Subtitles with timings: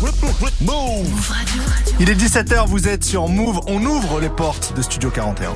[0.00, 1.32] Move
[1.98, 3.60] Il est 17h, vous êtes sur Move.
[3.66, 5.54] On ouvre les portes de Studio 41.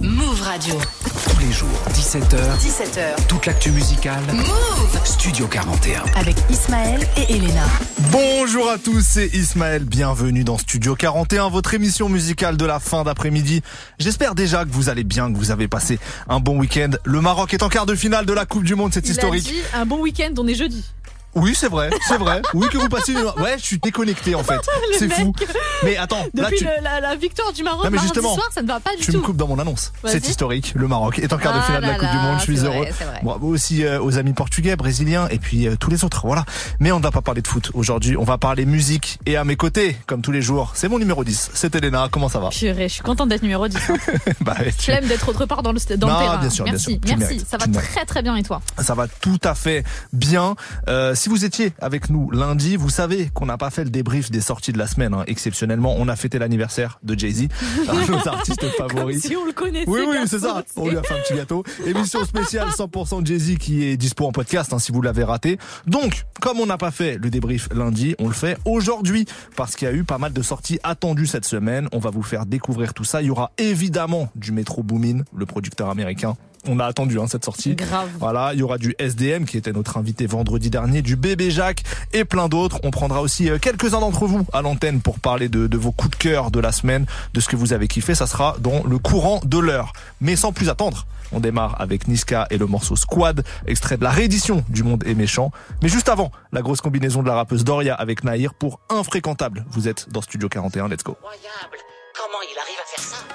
[0.00, 0.74] Move Radio.
[1.44, 2.36] Tous les jours, 17h.
[2.58, 3.26] 17h.
[3.28, 4.22] Toute l'actu musicale.
[4.32, 6.04] Move Studio 41.
[6.16, 7.66] avec Ismaël et Elena.
[8.10, 9.84] Bonjour à tous, c'est Ismaël.
[9.84, 13.62] Bienvenue dans Studio 41, votre émission musicale de la fin d'après-midi.
[13.98, 15.98] J'espère déjà que vous allez bien, que vous avez passé
[16.28, 16.90] un bon week-end.
[17.04, 19.46] Le Maroc est en quart de finale de la Coupe du Monde, c'est historique.
[19.46, 20.82] a dit un bon week-end, on est jeudi.
[21.34, 22.42] Oui, c'est vrai, c'est vrai.
[22.54, 23.12] Oui, que vous passez.
[23.12, 24.60] une- Ouais, je suis déconnecté en fait.
[24.98, 25.26] C'est fou.
[25.38, 25.48] mec.
[25.82, 26.64] Mais attends, là Depuis tu.
[26.64, 29.02] le- la, la victoire du Maroc Non, mais justement, soir, ça ne va pas du
[29.02, 29.18] Tu tout.
[29.18, 29.92] me coupes dans mon annonce.
[30.04, 30.72] C'est historique.
[30.76, 32.38] Le Maroc est en quart de Ah finale de la là Coupe du là, Monde.
[32.38, 32.76] Je suis heureux.
[32.78, 33.20] vrai, c'est vrai.
[33.22, 36.26] Bravo aussi euh, aux amis portugais, brésiliens et puis euh, tous les autres.
[36.26, 36.44] Voilà.
[36.80, 38.16] Mais on ne va pas parler de foot aujourd'hui.
[38.16, 39.18] On va parler musique.
[39.26, 41.50] Et à mes côtés, comme tous les jours, c'est mon numéro 10.
[41.54, 42.08] C'est Elena.
[42.10, 42.50] Comment ça va?
[42.50, 43.76] Purée, je suis contente d'être numéro 10.
[43.90, 43.96] hein.
[44.40, 46.36] Bah, tu- Flemme d'être autre part dans le, dans Non, le terrain.
[46.38, 47.46] bien sûr, bien merci, sûr, tu le merci.
[47.48, 48.60] ça va tu très très bien et toi?
[48.82, 50.54] Ça va tout à fait bien.
[50.88, 54.30] Euh, si vous étiez avec nous lundi, vous savez qu'on n'a pas fait le débrief
[54.30, 55.14] des sorties de la semaine.
[55.14, 55.24] hein.
[55.26, 57.44] Exceptionnellement, on a fêté l'anniversaire de Jay-Z,
[57.88, 59.22] un de nos artistes Comme favoris.
[59.24, 59.88] si on le connaissait.
[59.88, 60.62] Oui, oui, c'est ça.
[60.76, 61.64] On lui a fait un petit gâteau.
[61.86, 65.56] Émission spéciale 100% Jay-Z qui est dispo en podcast hein, si vous l'avez raté.
[65.86, 69.24] Donc, comme on n'a pas fait le débrief lundi, on le fait aujourd'hui
[69.56, 71.88] parce qu'il y a eu pas mal de sorties attendues cette semaine.
[71.92, 73.22] On va vous faire découvrir tout ça.
[73.22, 76.36] Il y aura évidemment du Metro Boomin, le producteur américain.
[76.66, 77.74] On a attendu hein, cette sortie.
[77.74, 78.08] Grave.
[78.18, 81.82] Voilà, il y aura du SDM qui était notre invité vendredi dernier, du bébé Jacques
[82.12, 82.80] et plein d'autres.
[82.84, 86.12] On prendra aussi euh, quelques-uns d'entre vous à l'antenne pour parler de, de vos coups
[86.12, 88.14] de cœur de la semaine, de ce que vous avez kiffé.
[88.14, 89.92] Ça sera dans le courant de l'heure.
[90.20, 94.10] Mais sans plus attendre, on démarre avec Niska et le morceau Squad, extrait de la
[94.10, 95.50] réédition du Monde est méchant.
[95.82, 99.64] Mais juste avant, la grosse combinaison de la rappeuse Doria avec Nahir pour Infréquentable.
[99.70, 101.12] Vous êtes dans Studio 41, let's go.
[101.12, 101.78] incroyable.
[102.14, 103.33] Comment il arrive à faire ça,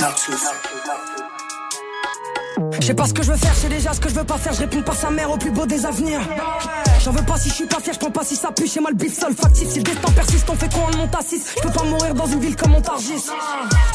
[0.00, 1.17] not too far.
[2.80, 4.24] Je sais pas ce que je veux faire, je sais déjà ce que je veux
[4.24, 6.20] pas faire, je réponds par sa mère au plus beau des avenirs.
[7.04, 8.80] J'en veux pas si je suis pas fier, je prends pas si ça pue, chez
[8.80, 9.68] moi le bif seul factif.
[9.68, 12.14] Si le destin persiste, on fait quoi on monte à 6 Je peux pas mourir
[12.14, 13.26] dans une ville comme Montargis.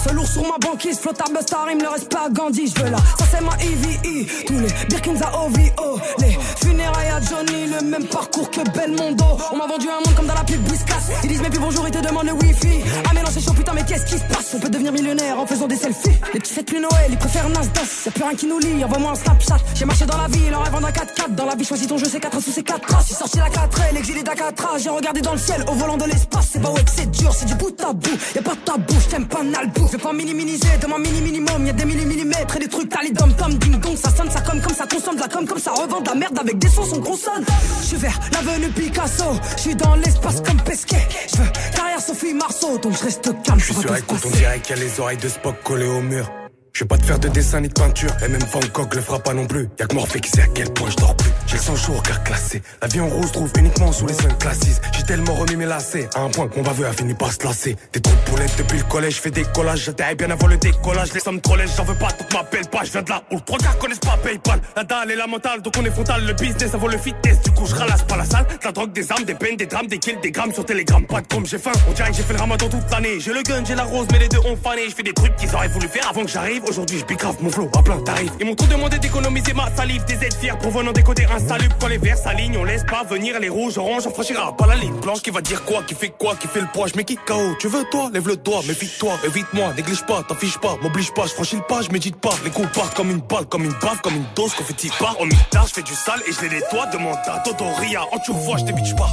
[0.04, 2.90] Seul lourd sur ma banquise, flottard Buster, il me reste pas à Gandhi, je veux
[2.90, 2.98] là.
[3.20, 6.00] Ça c'est ma EVE, tous les Birkins à OVO.
[6.20, 9.26] Les funérailles à Johnny, le même parcours que Belmondo.
[9.52, 11.12] On m'a vendu un monde comme dans la pub Whiskas.
[11.24, 12.82] Ils disent mais puis bonjour, ils te demandent le wifi.
[13.06, 14.54] Ah mais non, c'est chaud, putain, mais qu'est-ce qui se passe?
[14.56, 16.18] On peut devenir millionnaire en faisant des selfies.
[16.34, 17.84] Les petits fêtes plus Noël, ils préfèrent Nasdaq.
[18.06, 18.53] Y'a plus rien qui nous
[18.84, 19.58] envoie-moi un Snapchat.
[19.76, 21.36] J'ai marché dans la ville en rêvant d'un 4x4.
[21.36, 23.08] Dans la vie, choisis ton jeu, c'est 4 sous ces 4 traces.
[23.10, 24.78] J'ai sorti la 4 L, l'exilé d'Akatra.
[24.78, 26.50] J'ai regardé dans le ciel au volant de l'espace.
[26.54, 28.18] C'est pas ouais que c'est dur, c'est du bout à bout.
[28.36, 29.88] Y'a pas de tabou, j't'aime pas nalbou.
[29.92, 31.66] Je pas minimiser, demande mini minimum.
[31.66, 33.96] Y'a des milli millimètres et des trucs talidom tom ding dong.
[33.96, 36.16] Ça sonne, ça comme comme ça consomme de la com comme ça revend de la
[36.16, 37.46] merde avec des sons, on consonne.
[37.82, 39.26] J'suis vers l'avenue Picasso.
[39.58, 41.08] J'suis dans l'espace comme Pesquet.
[41.34, 43.60] J'veux carrière Sophie Marceau, donc je reste calme.
[43.60, 46.02] Je suis sur écoute, on dirait qu'il y a les oreilles de Spock collées au
[46.02, 46.30] mur.
[46.76, 49.02] Je vais pas te faire de dessin ni de peinture, et même Van Gogh le
[49.02, 49.70] fera pas non plus.
[49.80, 51.30] Y'a que Morphée qui sait à quel point je dors plus.
[51.46, 52.64] J'ai le sang chaud au cœur classé.
[52.82, 54.82] La vie en rose trouve uniquement sous les 5 classes.
[54.98, 57.44] J'ai tellement remis mes lacets, à un point que mon baveux a fini par se
[57.44, 57.76] lasser.
[57.94, 59.92] Des trous de poulettes depuis le collège, fais des collages.
[60.18, 62.84] Bien avant le décollage, les sommes trop j'en veux pas, donc m'appelle pas.
[62.86, 64.60] Je viens de là où le trois quarts connaissent pas Paypal.
[64.76, 66.26] La dalle et la mentale, donc on est frontal.
[66.26, 67.40] Le business, ça vaut le fitness.
[67.42, 68.48] Du coup, je ralasse pas la salle.
[68.64, 71.06] La drogue, des armes, des peines, des drames, des kills, des grammes sur Telegram.
[71.06, 71.72] Pas de com, j'ai faim.
[71.88, 73.20] On dirait que j'ai fait le ramadan toute l'année.
[73.20, 74.90] J'ai le gun, j'ai la rose, mais les deux ont fané.
[74.90, 76.63] Je fais des trucs qu'ils auraient voulu faire avant que j'arrive.
[76.68, 78.32] Aujourd'hui, je grave mon flow à plein tarif.
[78.40, 80.04] Ils m'ont trop demandé d'économiser ma salive.
[80.06, 81.76] Des aides fiers provenant des côtés insalubres.
[81.80, 84.08] Quand les verts s'alignent, on laisse pas venir les rouges, oranges.
[84.08, 86.62] On franchira pas la ligne blanche qui va dire quoi, qui fait quoi, qui fait
[86.62, 86.92] le proche.
[86.96, 88.10] Mais qui KO Tu veux toi?
[88.14, 91.82] Lève le doigt, méfie-toi, évite-moi, néglige pas, t'affiche pas, m'oblige pas, je franchis le pas,
[91.82, 92.34] je médite pas.
[92.44, 95.20] Les coups partent comme une balle, comme une baffe, comme une dose, confetti part.
[95.20, 96.88] Au mitard, je fais du sale et je les nettoie.
[96.88, 99.10] Demande à Toto Ria, en tu vois, je t'ébite pas.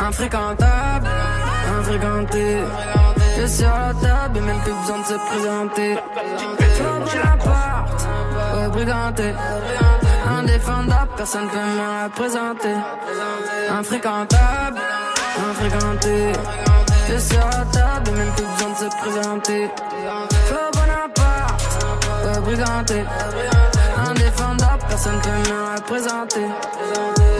[0.00, 1.08] Infréquentable,
[1.78, 2.58] infréquenté.
[3.44, 5.98] Je sur la table et même plus besoin de se présenter.
[6.76, 8.06] Faut Bonaparte,
[8.56, 9.34] ouais, briganté.
[10.26, 12.74] Indéfendable, personne peut me représenter.
[13.70, 14.78] Infréquentable,
[15.50, 16.32] infréquenté.
[17.06, 19.70] Je sur la table et même plus besoin de se présenter.
[20.48, 21.84] Faut Bonaparte,
[22.24, 23.04] ouais, briganté.
[24.08, 26.46] Indéfendable, personne peut me représenter.
[27.14, 27.33] Plus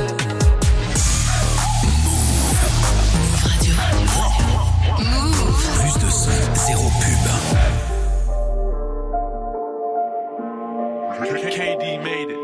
[7.00, 7.44] pub.
[11.54, 12.38] KD made it.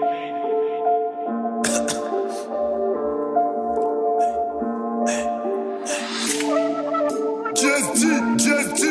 [7.57, 8.03] Just G,
[8.37, 8.85] Just.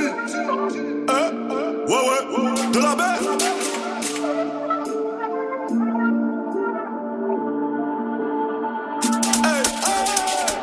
[1.07, 1.29] Hein?
[1.87, 2.23] Ouais, ouais,
[2.73, 3.19] de la baie.
[9.45, 10.03] Hey, hey.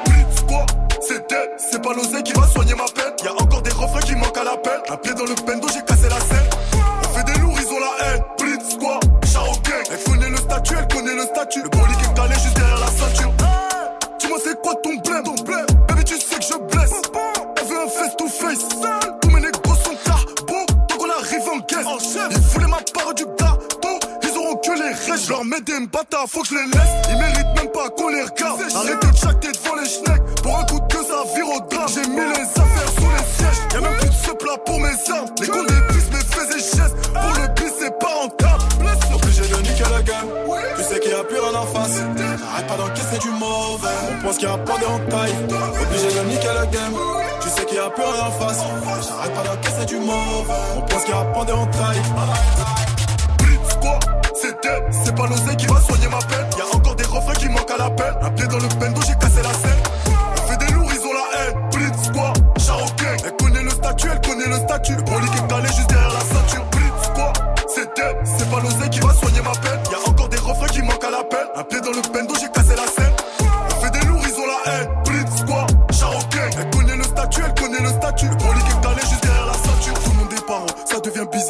[0.04, 0.66] Blitz, quoi?
[1.00, 1.50] C'est dead.
[1.56, 3.14] C'est pas l'osé qui va soigner ma peine.
[3.25, 3.56] Y'a encore
[4.17, 4.81] qui manquent à l'appel.
[4.91, 6.49] Un pied dans le bendo, j'ai cassé la scène.
[7.05, 8.23] On fait des lourds, ils ont la haine.
[8.39, 9.85] Blitz quoi, Charo gang.
[9.91, 11.63] Elle connaît le statut, elle connaît le statut.
[11.63, 13.33] Le bolide est calé juste derrière la ceinture.
[14.19, 15.67] Dis-moi c'est quoi ton blême, ton blême.
[15.89, 17.03] Baby tu sais que je blesse.
[17.61, 18.69] Elle veut un face to face.
[19.21, 20.67] Tous mes négros sont carbo.
[20.89, 22.19] Donc on arrive en caisse.
[22.31, 23.99] Ils voulaient ma part du gâteau.
[24.23, 25.27] Ils auront que les restes.
[25.27, 26.95] Je leur mets des mbata, faut que je les laisse.
[27.11, 28.61] Ils méritent même pas qu'on les regarde.
[28.75, 30.43] Arrêtez de chatter devant les schnecks.
[30.43, 31.89] Pour un coup de queue, ça vire au drame.
[31.89, 33.06] J'ai mis les affaires sièges.
[33.73, 35.31] Y'a même plus de ce plat pour mes armes.
[35.41, 36.97] Les cons des bis me faisaient gestes.
[37.12, 38.62] Pour le bis, c'est pas rentable.
[39.14, 40.29] Obligé de niquer la gamme.
[40.76, 41.99] Tu sais qu'il y a plus rien en face.
[42.53, 43.88] Arrête pas d'encaisser du mauvais.
[44.11, 45.35] On pense qu'il y a un pandé en taille.
[45.82, 46.94] Obligé de niquer la game.
[47.41, 48.58] Tu sais qu'il y a plus rien en face.
[49.19, 50.55] Arrête pas d'encaisser du mauvais.
[50.76, 52.03] On pense qu'il y a un pandé en taille.
[53.81, 53.99] Quoi
[54.32, 56.47] C'est pas l'oseille qui va soigner ma peine.
[56.58, 58.14] Y'a encore des refrains qui manquent à l'appel.
[58.23, 58.95] Un pied dans le bendo,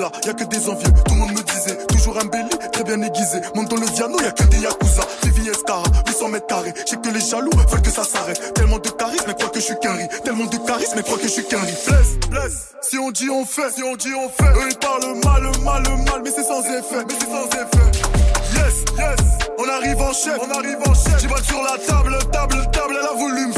[0.07, 0.13] devient bizarre.
[0.27, 1.77] Y'a que des envieux, tout le monde me disait.
[1.89, 3.41] Toujours embelli, très bien aiguisé.
[3.55, 5.03] Monte dans le Diano, y'a que des Yakuza.
[5.25, 6.75] Vivi Escara, 800 mètres carrés.
[6.89, 8.55] J'ai que les jaloux veulent que ça s'arrête.
[8.55, 10.09] Tellement de charisme, mais croient que je suis qu'un riz.
[10.25, 11.75] Tellement de charisme, mais croient que je suis qu'un riz.
[11.87, 12.75] Blesse, blesse.
[12.83, 13.71] Si on dit, on fait.
[13.75, 14.51] Si on dit, on fait.
[14.51, 17.05] Eux, ils parlent mal, mal, mal, mais c'est sans effet.
[17.07, 18.17] Mais c'est sans effet.
[18.55, 19.27] Yes, yes,
[19.59, 21.21] on arrive en chef, on arrive en chef.
[21.21, 23.53] J'ai sur la table, table, table, elle a voulu me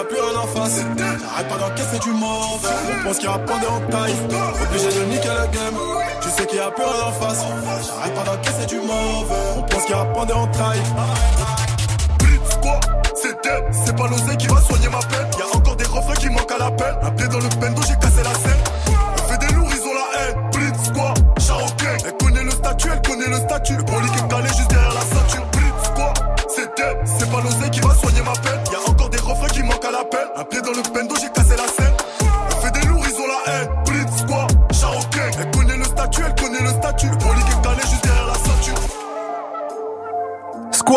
[0.00, 0.80] Tu sais qu'il y a plus rien en face.
[1.34, 2.68] Arrête pas d'encaisser du mauvais.
[2.90, 4.14] On pense qu'il y a pandé en taille.
[4.62, 5.74] Obligé de niquer la game.
[6.22, 7.44] Tu sais qu'il y a plus rien en face.
[8.00, 9.34] Arrête pas d'encaisser du mauvais.
[9.56, 10.82] On pense qu'il y a pandé en taille.
[12.62, 12.80] Quoi?
[13.14, 15.26] C'est dead, c'est pas l'oseille qui va soigner ma peine.
[15.38, 16.94] Y'a encore des refrains qui manquent à l'appel.
[17.02, 17.96] Un pied dans le bendo, j'ai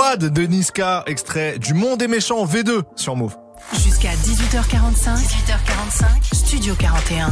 [0.04, 3.36] De Niska, extrait du Monde des méchants V2 sur Move.
[3.72, 5.16] Jusqu'à 18h45.
[5.16, 6.36] 18h45.
[6.36, 7.32] Studio 41.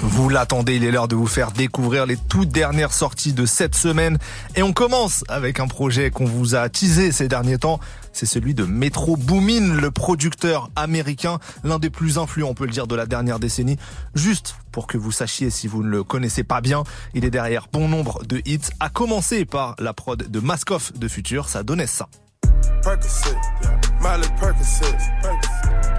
[0.00, 3.74] Vous l'attendez, il est l'heure de vous faire découvrir les toutes dernières sorties de cette
[3.74, 4.18] semaine.
[4.54, 7.80] Et on commence avec un projet qu'on vous a teasé ces derniers temps.
[8.12, 12.70] C'est celui de Metro Boomin, le producteur américain, l'un des plus influents, on peut le
[12.70, 13.76] dire, de la dernière décennie.
[14.14, 16.84] Juste pour que vous sachiez si vous ne le connaissez pas bien,
[17.14, 21.08] il est derrière bon nombre de hits, à commencer par la prod de Maskoff de
[21.08, 22.08] Future, ça donnait ça.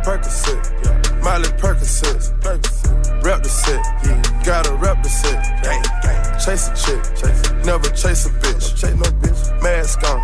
[0.09, 1.23] Miley Percocet, Percocet, yeah.
[1.23, 4.43] Miley Percocet, Rep the set, yeah.
[4.43, 6.39] Gotta rep the set, gang, gang.
[6.39, 7.51] Chase a chick, chase.
[7.63, 9.61] never chase a bitch, chase no bitch.
[9.61, 10.19] Mask on,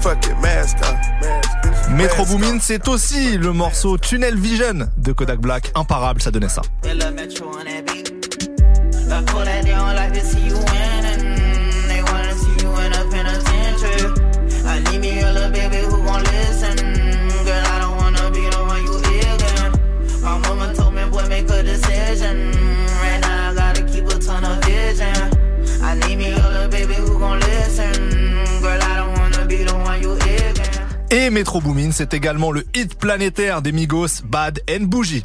[0.00, 1.90] fuck it, mask on, mask, bitch.
[1.90, 6.62] Metro Boomin, c'est aussi le morceau Tunnel Vision de Kodak Black, imparable, ça donnait ça.
[31.10, 35.22] Et Metro Boomin, c'est également le hit planétaire des Migos, Bad and Bougie.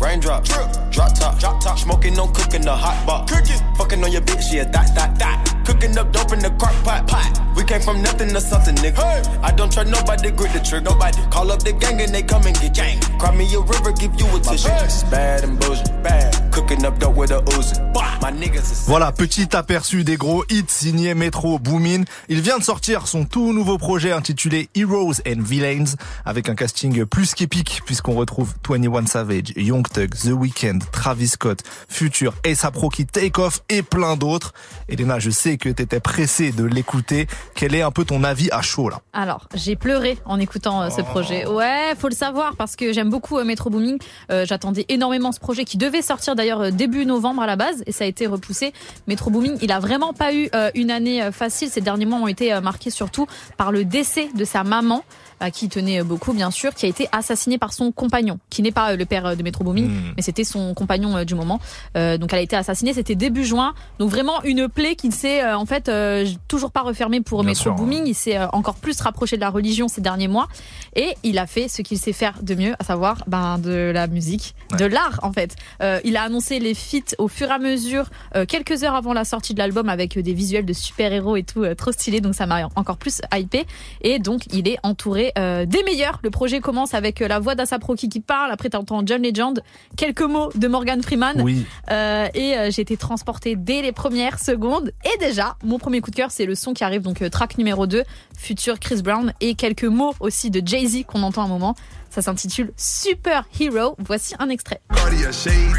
[0.00, 3.28] Raindrop, drop top, drop top, smoking, no cooking, the hot pot.
[3.28, 5.62] Cooking, fucking on your bitch, yeah, that, that, that.
[5.66, 7.38] Cooking up dope in the crock pot, pot.
[7.54, 8.98] We came from nothing to something, nigga.
[9.42, 10.88] I don't trust nobody, grip the trigger.
[10.90, 12.98] Nobody call up the gang and they come and get gang.
[13.18, 14.68] Cry me a river, give you a tissue.
[15.10, 16.32] Bad and bullshit, bad.
[16.50, 17.78] Cooking up dope with a Uzi.
[18.22, 22.04] My niggas is Voilà, petit aperçu des gros hits signés Metro Boomin.
[22.28, 27.04] Il vient de sortir son tout nouveau projet intitulé Heroes and Villains avec un casting
[27.06, 33.40] plus qu'épique puisqu'on retrouve 21 Savage, Young The Weeknd, Travis Scott, Future, A$AP Rocky, Take
[33.40, 34.52] Off et plein d'autres.
[34.88, 37.26] Elena, je sais que t'étais pressée de l'écouter.
[37.54, 40.90] Quel est un peu ton avis à chaud là Alors, j'ai pleuré en écoutant euh,
[40.90, 41.46] ce projet.
[41.46, 43.98] Ouais, faut le savoir parce que j'aime beaucoup euh, Metro Booming.
[44.30, 47.92] Euh, J'attendais énormément ce projet qui devait sortir d'ailleurs début novembre à la base et
[47.92, 48.72] ça a été repoussé.
[49.08, 51.68] Metro Booming, il a vraiment pas eu une année facile.
[51.68, 55.04] Ces derniers mois ont été marqués surtout par le décès de sa maman.
[55.40, 58.62] À qui il tenait beaucoup, bien sûr, qui a été assassiné par son compagnon, qui
[58.62, 60.12] n'est pas euh, le père euh, de Metro Booming, Hmm.
[60.16, 61.60] mais c'était son compagnon euh, du moment.
[61.96, 63.74] Euh, donc elle a été assassinée, c'était début juin.
[63.98, 67.40] Donc vraiment une plaie qui ne s'est euh, en fait euh, toujours pas refermée pour
[67.40, 68.06] Bien Metro sûr, Booming.
[68.06, 70.48] Il s'est encore plus rapproché de la religion ces derniers mois
[70.96, 74.06] et il a fait ce qu'il sait faire de mieux, à savoir ben, de la
[74.06, 75.56] musique, de l'art en fait.
[75.82, 78.06] Euh, il a annoncé les feats au fur et à mesure,
[78.36, 81.62] euh, quelques heures avant la sortie de l'album avec des visuels de super-héros et tout,
[81.62, 82.20] euh, trop stylé.
[82.20, 83.66] Donc ça m'a encore plus hypé.
[84.02, 86.20] Et donc il est entouré euh, des meilleurs.
[86.22, 88.50] Le projet commence avec euh, la voix d'Asap Rocky qui parle.
[88.50, 89.62] Après t'entends John Legend,
[89.96, 91.40] quelques mots de Morgan Freeman.
[91.42, 91.64] Oui.
[91.90, 94.92] Euh, et j'ai été transportée dès les premières secondes.
[95.04, 97.86] Et déjà, mon premier coup de cœur, c'est le son qui arrive, donc track numéro
[97.86, 98.04] 2,
[98.36, 101.74] futur Chris Brown, et quelques mots aussi de Jay-Z qu'on entend un moment.
[102.10, 103.96] Ça s'intitule Super Hero.
[103.98, 104.80] Voici un extrait.
[105.20, 105.70] Your your.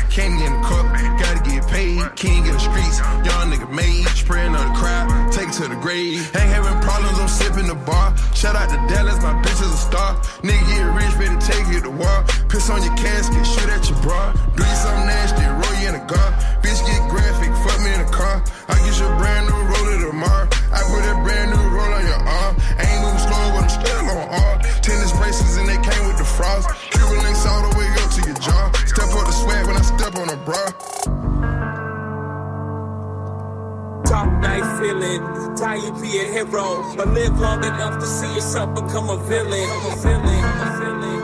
[18.69, 20.47] I get you a brand new roller tomorrow.
[20.71, 21.50] I put a brand
[26.41, 26.91] came frost.
[26.91, 28.71] Cuban links all the way up to your jaw.
[28.85, 30.71] Step up the swag when I step on a bra.
[34.05, 35.21] Top night feeling,
[35.55, 39.69] tie you be a hero, but live long enough to see yourself become a villain.
[39.91, 41.21] A villain, a villain,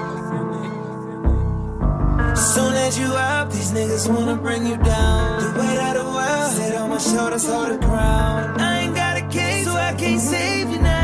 [2.36, 5.42] Soon as you up, these niggas wanna bring you down.
[5.42, 8.60] The weight of the world, sit on my shoulders, hold the crown.
[8.62, 10.97] I ain't got a case, so I can't save you now.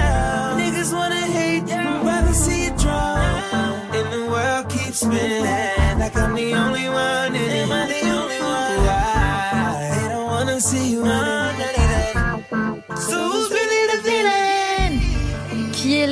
[4.94, 7.43] Spinning, like I'm the only one.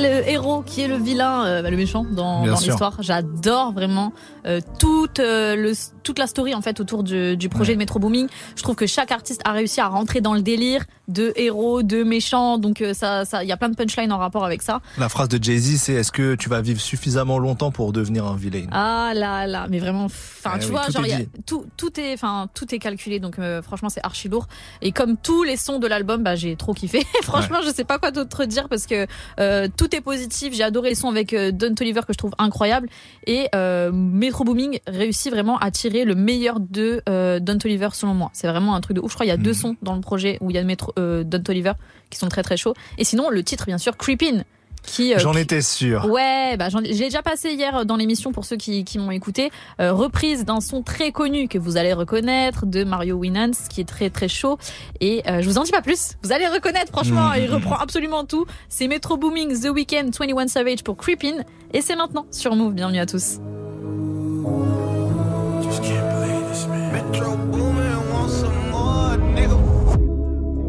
[0.02, 2.96] Le héros, qui est le vilain, euh, bah, le méchant dans, l'histoire.
[3.00, 4.12] J'adore vraiment
[4.46, 8.00] euh, toute euh, le toute la story en fait autour du, du projet de Metro
[8.00, 8.26] Booming.
[8.56, 12.02] Je trouve que chaque artiste a réussi à rentrer dans le délire de héros, de
[12.02, 12.58] méchants.
[12.58, 14.80] Donc ça, ça, il y a plein de punchlines en rapport avec ça.
[14.98, 18.34] La phrase de Jay-Z, c'est est-ce que tu vas vivre suffisamment longtemps pour devenir un
[18.34, 18.66] vilain?
[18.72, 21.26] Ah là là, mais vraiment, enfin Eh tu oui, vois, tout genre est y a-
[21.46, 24.48] tout, tout est, enfin tout est calculé, donc franchement c'est archi lourd.
[24.80, 27.06] Et comme tous les sons de l'album, bah j'ai trop kiffé.
[27.22, 29.06] franchement, je sais pas quoi d'autre dire parce que
[29.38, 30.54] euh, tout est positif.
[30.54, 32.88] J'ai adoré les sons avec euh, Don Toliver que je trouve incroyable
[33.26, 38.14] et euh, Metro Booming réussit vraiment à tirer le meilleur de euh, Don Toliver selon
[38.14, 38.30] moi.
[38.32, 39.10] C'est vraiment un truc de ouf.
[39.10, 39.54] Je crois qu'il y a deux Mhm.
[39.56, 41.72] sons dans le projet où il y a Metro, euh, Don Toliver
[42.10, 42.74] qui sont très très chauds.
[42.98, 44.44] Et sinon le titre bien sûr Creepin
[44.82, 46.06] qui euh, J'en étais sûr.
[46.06, 49.50] Ouais, bah j'ai déjà passé hier dans l'émission pour ceux qui, qui m'ont écouté.
[49.80, 53.88] Euh, reprise d'un son très connu que vous allez reconnaître de Mario Winans, qui est
[53.88, 54.58] très très chaud.
[55.00, 56.12] Et euh, je vous en dis pas plus.
[56.22, 58.46] Vous allez reconnaître, franchement, il reprend absolument tout.
[58.68, 61.44] C'est Metro Booming, The Weeknd, 21 Savage pour Creepin.
[61.72, 62.74] Et c'est maintenant sur Move.
[62.74, 63.38] Bienvenue à tous.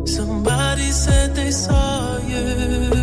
[0.05, 3.02] Somebody said they saw you.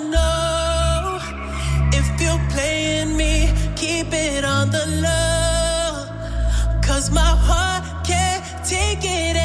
[4.69, 6.81] The low.
[6.81, 9.40] Cause my heart can't take it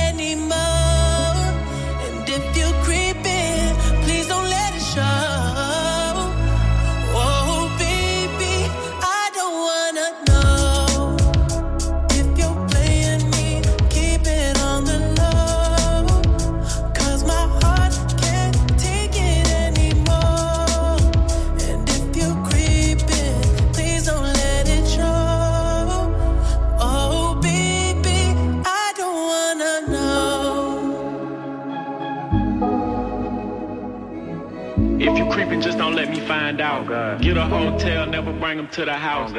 [37.86, 39.30] Never bring them to the house.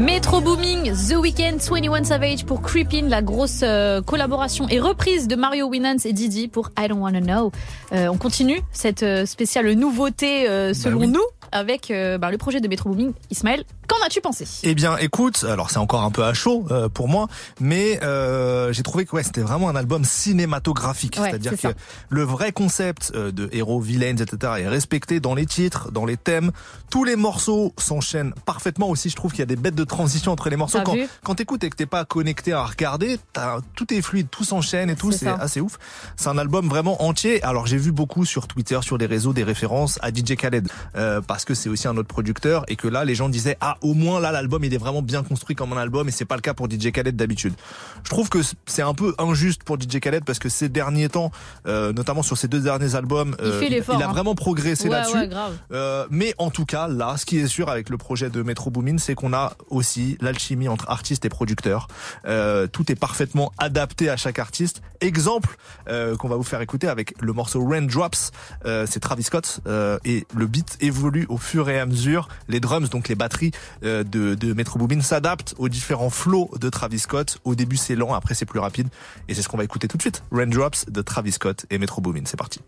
[0.00, 5.36] Metro Booming, The Weeknd, 21 Savage pour Creepin, la grosse euh, collaboration et reprise de
[5.36, 7.52] Mario Winans et Didi pour I Don't Wanna Know.
[7.92, 11.08] Euh, on continue cette euh, spéciale nouveauté euh, selon oui.
[11.08, 13.12] nous avec euh, bah, le projet de Metro Booming.
[13.30, 14.46] Ismaël, qu'en as-tu pensé?
[14.62, 17.28] Eh bien, écoute, alors c'est encore un peu à chaud euh, pour moi,
[17.60, 21.16] mais euh, j'ai trouvé que ouais, c'était vraiment un album cinématographique.
[21.20, 21.84] Ouais, C'est-à-dire c'est que ça.
[22.08, 24.52] le vrai concept euh, de héros, villains, etc.
[24.60, 26.52] est respecté dans les titres, dans les thèmes.
[26.90, 29.10] Tous les morceaux s'enchaînent parfaitement aussi.
[29.10, 30.78] Je trouve qu'il y a des bêtes de transition entre les morceaux.
[30.84, 34.44] Quand, quand t'écoutes et que t'es pas connecté à regarder, t'as- tout est fluide, tout
[34.44, 35.12] s'enchaîne et tout.
[35.12, 35.78] C'est assez ouf.
[36.16, 37.42] C'est un album vraiment entier.
[37.42, 41.20] Alors j'ai vu beaucoup sur Twitter, sur les réseaux, des références à DJ Khaled euh,
[41.38, 43.94] parce que c'est aussi un autre producteur et que là les gens disaient ah au
[43.94, 46.40] moins là l'album il est vraiment bien construit comme un album et c'est pas le
[46.40, 47.54] cas pour DJ Khaled d'habitude.
[48.02, 51.30] Je trouve que c'est un peu injuste pour DJ Khaled parce que ces derniers temps,
[51.68, 54.10] euh, notamment sur ces deux derniers albums, Il il a hein.
[54.10, 55.16] vraiment progressé Ouais, là-dessus.
[55.16, 55.28] ouais.
[55.70, 58.70] Euh, mais en tout cas, là, ce qui est sûr avec le projet de Metro
[58.70, 61.86] Boomin, c'est qu'on a aussi l'alchimie entre artistes et producteurs.
[62.26, 64.82] Euh, tout est parfaitement adapté à chaque artiste.
[65.00, 65.56] Exemple
[65.88, 68.32] euh, qu'on va vous faire écouter avec le morceau Raindrops,
[68.64, 72.28] euh, c'est Travis Scott euh, et le beat évolue au fur et à mesure.
[72.48, 73.52] Les drums, donc les batteries
[73.84, 77.38] euh, de, de Metro Boomin s'adaptent aux différents flows de Travis Scott.
[77.44, 78.88] Au début c'est lent, après c'est plus rapide
[79.28, 80.22] et c'est ce qu'on va écouter tout de suite.
[80.32, 82.60] Raindrops de Travis Scott et Metro Boomin, c'est parti.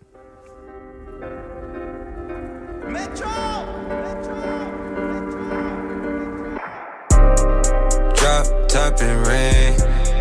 [8.17, 9.75] Drop top and rain.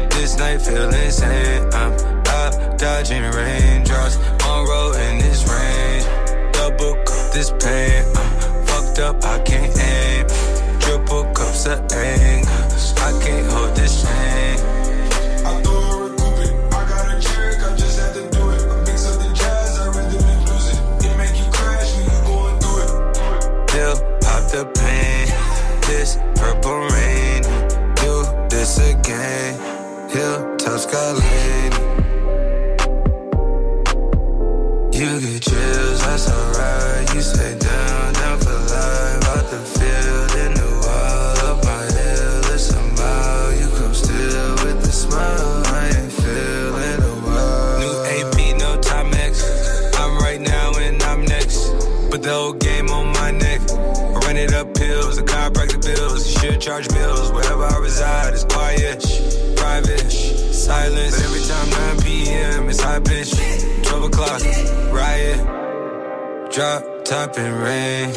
[0.10, 1.70] This night feel insane.
[1.74, 1.94] I'm
[2.28, 4.96] out dodging raindrops on road
[7.34, 8.06] this pain.
[8.16, 10.28] I'm fucked up, I can't aim.
[10.80, 12.50] Triple cups of anger.
[13.02, 14.60] I can't hold this chain.
[15.46, 16.54] I thought I recoup it.
[16.74, 18.62] I got a trick, I just had to do it.
[18.62, 21.06] I mix up the jazz, I rhythm and blues it.
[21.06, 22.92] It make you crash when you going through it.
[23.72, 25.28] Pill, pop the pain.
[25.88, 27.42] This purple rain.
[28.02, 29.60] Do this again.
[30.10, 31.74] Hilltop skyline.
[34.92, 36.99] You get chills, that's alright.
[37.20, 38.80] The the the.
[45.68, 47.80] I ain't feeling a while.
[47.80, 49.44] New AP, no Timex.
[50.00, 51.72] I'm right now and I'm next.
[52.10, 53.60] Put the whole game on my neck.
[53.70, 56.26] Run it up pills, the chiropractic bills.
[56.26, 57.34] You should charge bills.
[57.34, 59.02] Wherever I reside, it's quiet,
[59.58, 61.18] private, silence.
[61.18, 63.34] But every time 9 p.m., it's high pitch.
[63.84, 64.42] 12 o'clock,
[64.94, 65.46] riot.
[66.54, 68.14] Drop top and rain.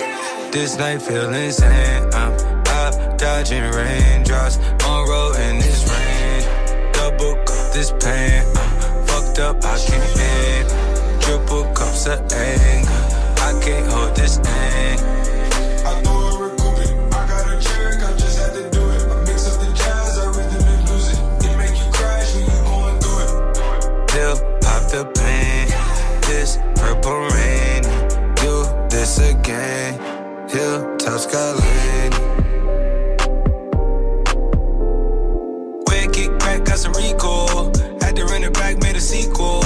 [0.53, 2.05] This night feel insane.
[2.13, 2.33] I'm
[2.67, 6.93] out dodging raindrops on road in this rain.
[6.93, 8.45] Double cup this pain.
[8.55, 11.21] I'm fucked up, I can't aim.
[11.21, 12.91] Triple cups of anger.
[13.49, 15.12] I can't hold this aim.
[31.33, 32.13] Skyline.
[35.89, 37.73] Where kick back, got some recall.
[38.03, 39.63] Had to run it back, made a sequel.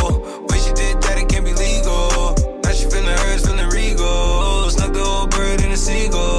[0.46, 2.36] When she did that, it can't be legal.
[2.62, 4.70] Now she feeling hers, feeling regal.
[4.70, 6.38] Snuck the old bird in a seagull.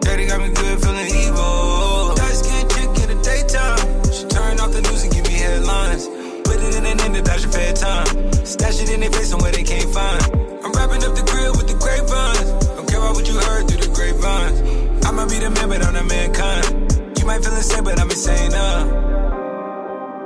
[0.00, 2.12] Daddy got me good, feeling evil.
[2.12, 3.80] Dark skin chick in the daytime.
[4.12, 6.04] She turn off the news and give me headlines.
[6.44, 8.04] Put it in an end to dodge your fair time.
[8.44, 10.20] Stash it in their face somewhere they can't find.
[10.60, 11.24] I'm wrapping up the
[17.56, 18.84] insane, but I'm insane now.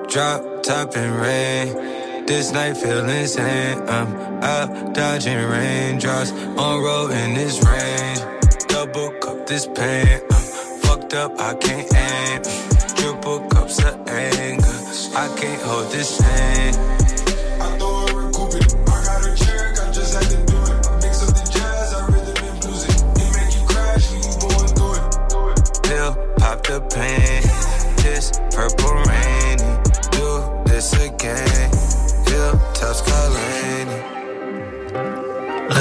[0.09, 2.26] Drop top and rain.
[2.26, 3.78] This night feel insane.
[3.88, 8.16] I'm out dodging raindrops on road in this rain.
[8.68, 10.20] Double cup this pain.
[10.30, 10.44] I'm
[10.83, 12.42] fucked up, I can't aim.
[12.96, 14.66] Triple cups of anger.
[15.16, 16.59] I can't hold this shame.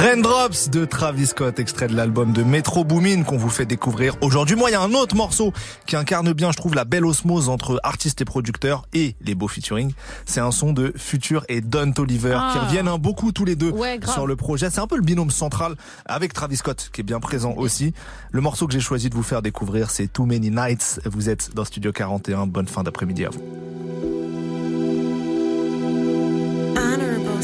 [0.03, 4.55] Raindrops de Travis Scott, extrait de l'album de Metro Boomin qu'on vous fait découvrir aujourd'hui.
[4.55, 5.51] Moi, il y a un autre morceau
[5.87, 9.49] qui incarne bien, je trouve, la belle osmose entre artistes et producteurs et les beaux
[9.49, 9.91] featuring.
[10.25, 12.49] C'est un son de Future et Don Toliver Ah.
[12.53, 14.69] qui reviennent un beaucoup tous les deux Ouais, sur le projet.
[14.69, 17.93] C'est un peu le binôme central avec Travis Scott qui est bien présent aussi.
[18.31, 21.01] Le morceau que j'ai choisi de vous faire découvrir, c'est Too Many Nights.
[21.11, 22.47] Vous êtes dans Studio 41.
[22.47, 23.41] Bonne fin d'après-midi à vous.
[26.77, 27.43] Honorable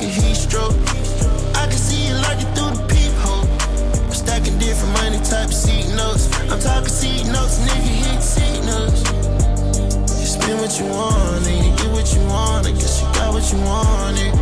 [0.00, 0.72] like a heat stroke.
[1.54, 3.44] I can see you lurking through the peephole.
[4.04, 6.28] I'm stacking different money type of seat notes.
[6.50, 9.02] I'm talking seat notes, nigga, hit notes.
[10.20, 12.66] You spend what you want and you get what you want.
[12.66, 14.32] I guess you got what you wanted.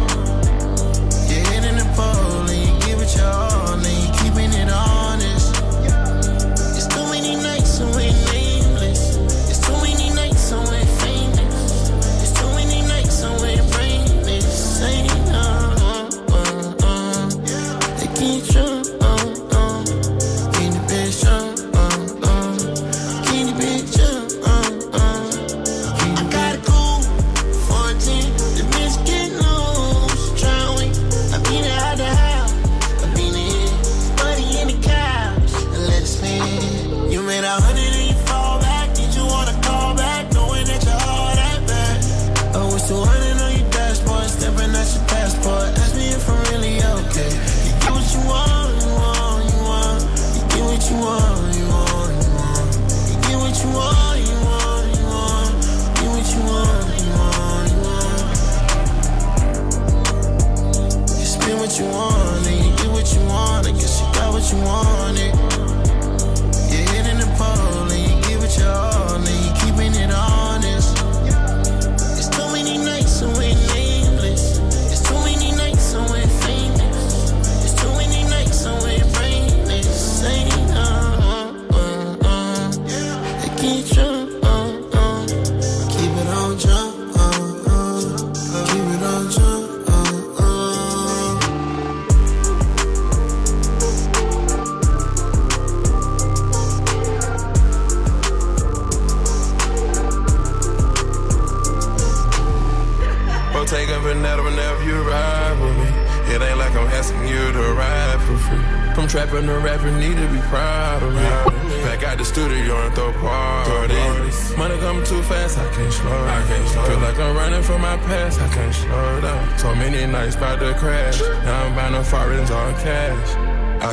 [1.29, 3.77] You're hitting the pole and you give it your all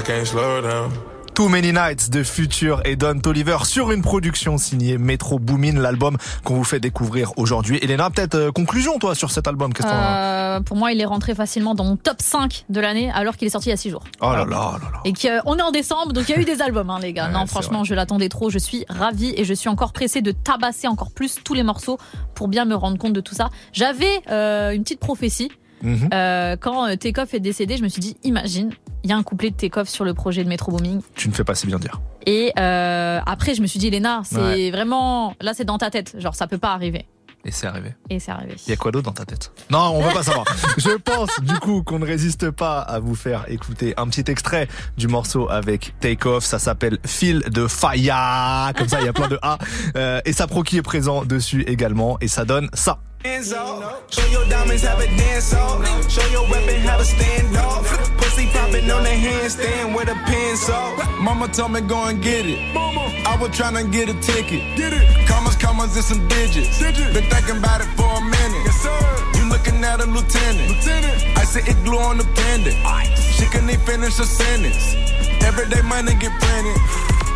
[0.06, 0.92] can't slow down.
[1.34, 6.16] Too Many Nights de Future et Don Toliver sur une production signée Metro Boomin, l'album
[6.44, 7.80] qu'on vous fait découvrir aujourd'hui.
[7.82, 11.74] Elena, peut-être euh, conclusion toi sur cet album Euh, pour moi, il est rentré facilement
[11.74, 14.04] dans mon top 5 de l'année alors qu'il est sorti il y a 6 jours.
[14.22, 15.00] Oh là là là là.
[15.04, 17.28] Et qu'on est en décembre, donc il y a eu des albums, hein, les gars.
[17.28, 18.50] Ouais, non, franchement, je l'attendais trop.
[18.50, 21.98] Je suis ravie et je suis encore pressée de tabasser encore plus tous les morceaux
[22.36, 23.50] pour bien me rendre compte de tout ça.
[23.74, 25.52] J'avais euh, une petite prophétie.
[25.82, 26.10] Mhm.
[26.14, 28.72] Euh, quand euh, Takeoff est décédé, je me suis dit, imagine,
[29.06, 31.00] il y a un couplet de Takeoff sur le projet de Metro Booming.
[31.14, 32.02] Tu ne fais pas si bien dire.
[32.26, 34.72] Et euh, après, je me suis dit, Léna, c'est Ouais.
[34.72, 35.36] vraiment.
[35.42, 36.16] Là, c'est dans ta tête.
[36.20, 37.06] Genre, ça peut pas arriver.
[37.48, 37.94] Et c'est arrivé.
[38.10, 38.56] Et c'est arrivé.
[38.66, 39.52] Il y a quoi d'autre dans ta tête?
[39.70, 40.46] Non, on veut pas savoir.
[40.78, 44.68] Je pense du coup qu'on ne résiste pas à vous faire écouter un petit extrait
[44.98, 46.44] du morceau avec Take Off.
[46.44, 48.72] Ça s'appelle Fil de Fire.
[48.76, 49.60] Comme ça, il y a plein de A.
[49.96, 52.18] Euh, et Saproki est présent dessus également.
[52.20, 52.98] Et ça donne ça.
[53.26, 54.14] Hands off.
[54.14, 55.82] Show your diamonds, have a dance off.
[56.12, 57.90] Show your weapon, have a stand off.
[58.18, 60.94] Pussy popping on the handstand with a pencil.
[61.26, 62.60] Mama told me go and get it.
[62.78, 64.62] I was trying to get a ticket.
[64.78, 65.28] Get it.
[65.28, 66.78] Commas, commas, and some digits.
[66.80, 68.62] Been thinking about it for a minute.
[68.62, 69.02] Yes, sir.
[69.34, 70.70] You looking at a lieutenant.
[70.70, 71.18] Lieutenant.
[71.36, 72.78] I said it glue on the pendant.
[73.18, 74.94] She couldn't even finish a sentence.
[75.42, 76.78] Everyday money get printed.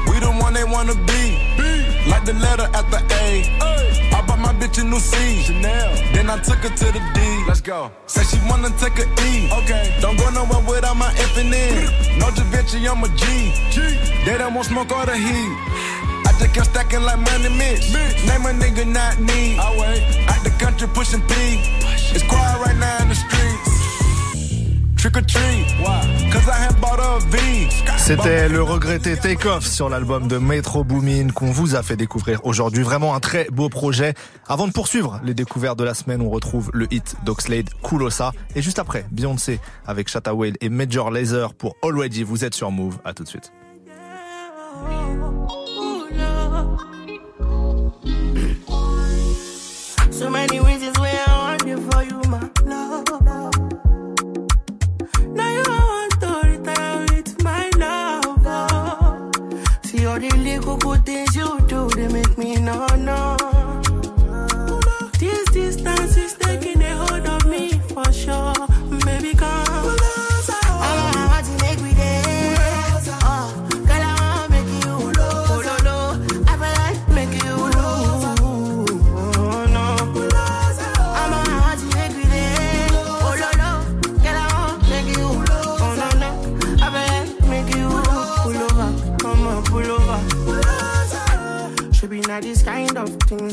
[0.05, 1.41] We the one they wanna be.
[2.05, 4.08] Like the letter at the A.
[4.29, 5.41] bought my bitch a new C.
[5.41, 5.89] Chanel.
[6.13, 7.19] Then I took her to the D.
[7.47, 7.91] Let's go.
[8.05, 9.49] Say she wanna take a E.
[9.59, 9.97] Okay.
[10.01, 12.19] Don't go nowhere without my F and N.
[12.19, 13.25] No Da Vinci, I'm a G.
[13.73, 13.75] G.
[14.25, 15.51] They don't want smoke or the heat.
[16.27, 17.91] I just kept stacking like money mix.
[18.29, 19.57] Name a nigga not me.
[19.57, 20.01] I wait.
[20.29, 21.33] Out the country pushing P.
[22.13, 23.38] It's quiet right now in the streets.
[27.97, 32.43] C'était le regretté Take Off sur l'album de Metro Boomin qu'on vous a fait découvrir
[32.43, 32.83] aujourd'hui.
[32.83, 34.13] Vraiment un très beau projet.
[34.49, 38.33] Avant de poursuivre les découvertes de la semaine, on retrouve le hit d'Oxlade, Kulosa.
[38.55, 42.23] Et juste après, Beyoncé avec Shatta Whale et Major Lazer pour Already.
[42.23, 42.97] Vous êtes sur Move.
[43.05, 43.53] À tout de suite.
[50.11, 50.59] So many
[60.19, 63.38] the little good things you do, they make me no no.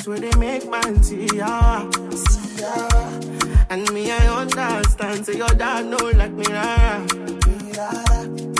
[0.07, 1.91] Where they make man see ya.
[2.13, 2.89] See ya.
[3.71, 5.27] And me, I understand.
[5.27, 7.05] Say your dad know like me, rara.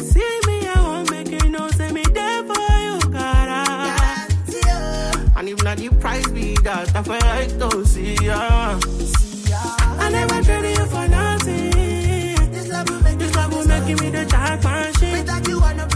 [0.03, 1.69] See me, I won't make you know.
[1.71, 3.63] Say me there for you, gotta.
[5.37, 8.81] And if not the price be that, I feel like to see ya.
[9.99, 12.51] I never traded you for nothing.
[12.51, 15.13] This love will make, this love will make me the jackpot shit.
[15.13, 15.91] Without you, I'm not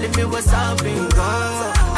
[0.00, 1.20] I'm a good telling me what's up, bingo.
[1.20, 1.97] I'm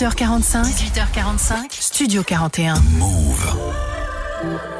[0.00, 0.64] 18h45.
[0.64, 1.66] 18h45.
[1.68, 2.80] Studio 41.
[2.96, 4.79] Move.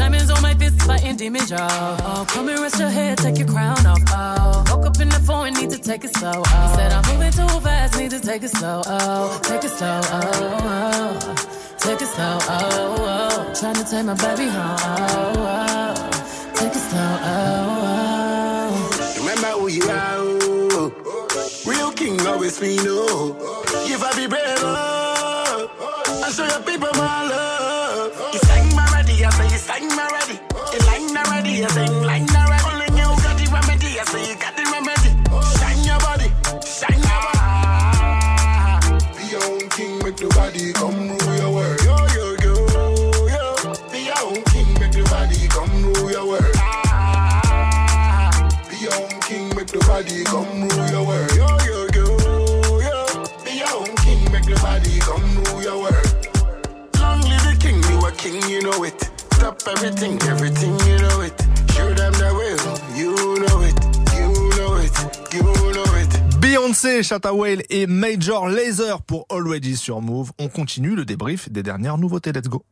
[0.00, 1.96] Diamonds on my fist fighting demons, y'all.
[2.08, 4.00] Oh, come and rest your head, take your crown off.
[4.08, 6.42] Oh, woke up in the phone, need to take it slow.
[6.46, 8.80] Oh, he said I'm moving too fast, need to take it slow.
[8.86, 10.00] Oh, take it slow.
[10.02, 10.18] Oh,
[10.64, 11.18] oh.
[11.78, 12.38] take it slow.
[12.42, 13.54] Oh, oh.
[13.60, 14.78] trying to take my baby home.
[14.80, 15.94] Oh, oh.
[16.54, 17.12] take it slow.
[17.32, 19.16] Oh, oh.
[19.20, 20.92] Remember who you are, oh.
[21.66, 23.36] Real king always be no.
[23.86, 25.68] Give a be brave, oh.
[26.24, 27.09] And show your people my
[29.90, 30.38] I say you sang my ready.
[30.72, 32.39] You line already, I say you line already.
[59.76, 61.34] Everything, everything, you know it.
[61.72, 62.58] Show them the will,
[62.96, 63.76] you know it,
[64.16, 64.92] you know it,
[65.32, 66.40] you know it.
[66.40, 70.32] Beyoncé, Shatta Whale et Major Lazer pour Already sur Move.
[70.38, 72.32] On continue le débrief des dernières nouveautés.
[72.32, 72.64] Let's go.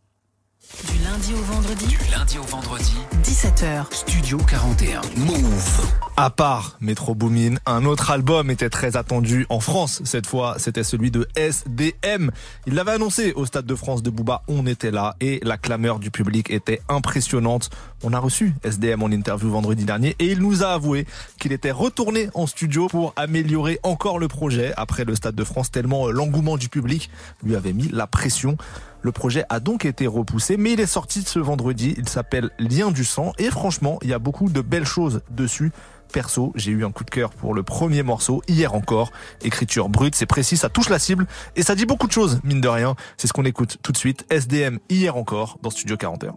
[0.84, 1.96] Du lundi au vendredi, Du
[2.28, 3.86] lundi au vendredi, 17h.
[3.92, 5.00] Studio 41.
[5.16, 5.86] Move.
[6.16, 10.02] À part Metro Boomin, un autre album était très attendu en France.
[10.04, 12.30] Cette fois, c'était celui de SDM.
[12.66, 14.42] Il l'avait annoncé au Stade de France de Booba.
[14.48, 17.70] On était là et la clameur du public était impressionnante.
[18.02, 21.06] On a reçu SDM en interview vendredi dernier et il nous a avoué
[21.38, 25.70] qu'il était retourné en studio pour améliorer encore le projet après le Stade de France
[25.70, 27.10] tellement l'engouement du public
[27.42, 28.56] lui avait mis la pression.
[29.00, 31.94] Le projet a donc été repoussé, mais il est sorti ce vendredi.
[31.98, 35.70] Il s'appelle Lien du sang et franchement, il y a beaucoup de belles choses dessus.
[36.12, 39.12] Perso, j'ai eu un coup de cœur pour le premier morceau hier encore.
[39.44, 42.60] Écriture brute, c'est précis, ça touche la cible et ça dit beaucoup de choses, mine
[42.60, 42.96] de rien.
[43.18, 44.26] C'est ce qu'on écoute tout de suite.
[44.30, 46.34] SDM hier encore dans Studio 41.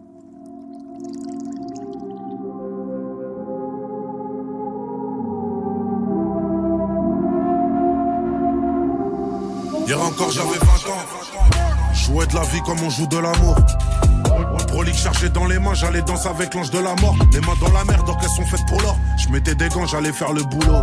[9.84, 11.92] Hier encore j'avais 20 ans.
[11.92, 13.56] Jouais de la vie comme on joue de l'amour.
[14.68, 17.14] Prolique chargé dans les mains, j'allais danser avec l'ange de la mort.
[17.32, 18.96] Les mains dans la mer, donc elles sont faites pour l'or.
[19.18, 20.82] Je mettais des gants, j'allais faire le boulot.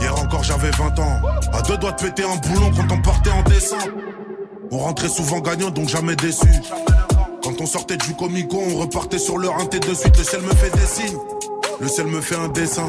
[0.00, 1.20] Hier encore j'avais 20 ans.
[1.52, 3.78] À deux doigts de péter un boulon quand on partait en dessin.
[4.70, 6.48] On rentrait souvent gagnant, donc jamais déçu.
[7.42, 10.16] Quand on sortait du comico, on repartait sur le rinté de suite.
[10.16, 11.18] Le ciel me fait des signes.
[11.80, 12.86] Le ciel me fait un dessin.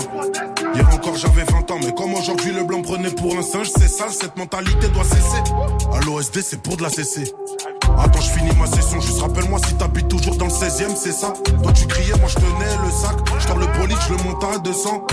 [0.76, 3.88] Hier encore j'avais 20 ans, mais comme aujourd'hui le blanc prenait pour un singe, c'est
[3.88, 5.44] sale, cette mentalité doit cesser.
[5.92, 7.34] À l'OSD, c'est pour de la CC.
[7.98, 11.34] Attends, je finis ma session, juste rappelle-moi si t'habites toujours dans le 16ème, c'est ça.
[11.62, 13.16] Toi tu criais, moi je tenais le sac.
[13.40, 15.08] Je le bolide, je le monte à 200.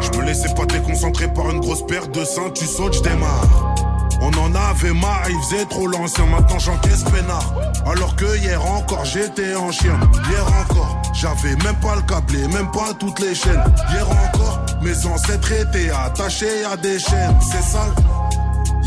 [0.00, 3.74] Je me laissais pas déconcentrer par une grosse paire de seins, tu sautes, je démarre.
[4.20, 7.54] On en avait marre, il faisait trop l'ancien, maintenant j'encaisse peinard.
[7.86, 9.98] Alors que hier encore j'étais en chien,
[10.28, 13.62] hier encore j'avais même pas le câblé, même pas toutes les chaînes.
[13.90, 17.92] Hier encore mes ancêtres étaient attachés à des chaînes, c'est sale.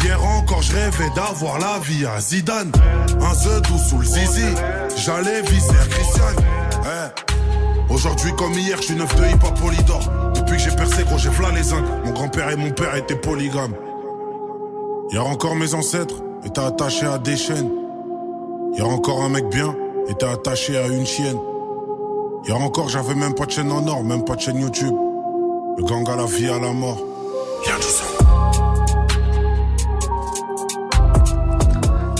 [0.03, 2.71] Hier encore je rêvais d'avoir la vie à Zidane,
[3.21, 4.45] un zedou sous le zizi,
[4.97, 6.23] j'allais viser Christian.
[6.83, 7.93] Eh.
[7.93, 10.01] Aujourd'hui comme hier, je suis neuf de hip hop polydor.
[10.35, 11.85] Depuis que j'ai percé, gros, j'ai flat les zincs.
[12.03, 13.75] Mon grand-père et mon père étaient polygames.
[15.11, 17.71] Hier encore mes ancêtres étaient attachés à des chaînes.
[18.73, 19.75] Hier encore un mec bien
[20.09, 21.39] était attaché à une chienne.
[22.45, 24.95] Hier encore j'avais même pas de chaîne en or, même pas de chaîne YouTube.
[25.77, 26.99] Le gang à la vie à la mort.
[27.65, 28.44] Viens du sang.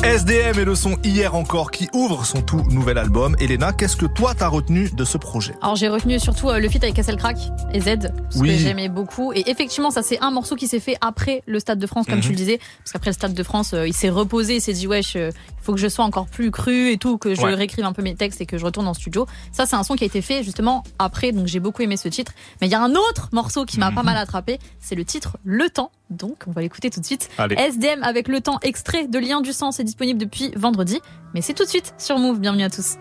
[0.06, 3.36] SDM et le son Hier encore qui ouvre son tout nouvel album.
[3.40, 5.56] Elena, qu'est-ce que toi t'as retenu de ce projet?
[5.64, 7.38] Alors j'ai retenu surtout euh, le feat avec Castle Crack
[7.74, 8.50] et Z, parce Oui.
[8.50, 9.34] que j'aimais beaucoup.
[9.34, 12.18] Et effectivement, ça c'est un morceau qui s'est fait après le Stade de France, comme
[12.18, 12.22] Mhm.
[12.22, 14.74] tu le disais, parce qu'après le Stade de France, euh, il s'est reposé, il s'est
[14.74, 17.42] dit wesh, euh, il faut que je sois encore plus cru et tout, que je
[17.42, 17.56] Ouais.
[17.56, 19.26] réécrive un peu mes textes et que je retourne en studio.
[19.52, 22.10] Ça c'est un son qui a été fait justement après, donc j'ai beaucoup aimé ce
[22.10, 22.32] titre.
[22.62, 23.96] Mais il y a un autre morceau qui m'a Mhm.
[23.96, 25.90] pas mal attrapé, c'est le titre Le Temps.
[26.10, 27.30] Donc on va l'écouter tout de suite.
[27.38, 27.56] Allez.
[27.56, 31.00] SDM avec Le Temps, extrait de Lien du sang, c'est disponible depuis vendredi.
[31.34, 32.40] Mais c'est tout de suite sur Move.
[32.40, 32.98] Bienvenue à tous.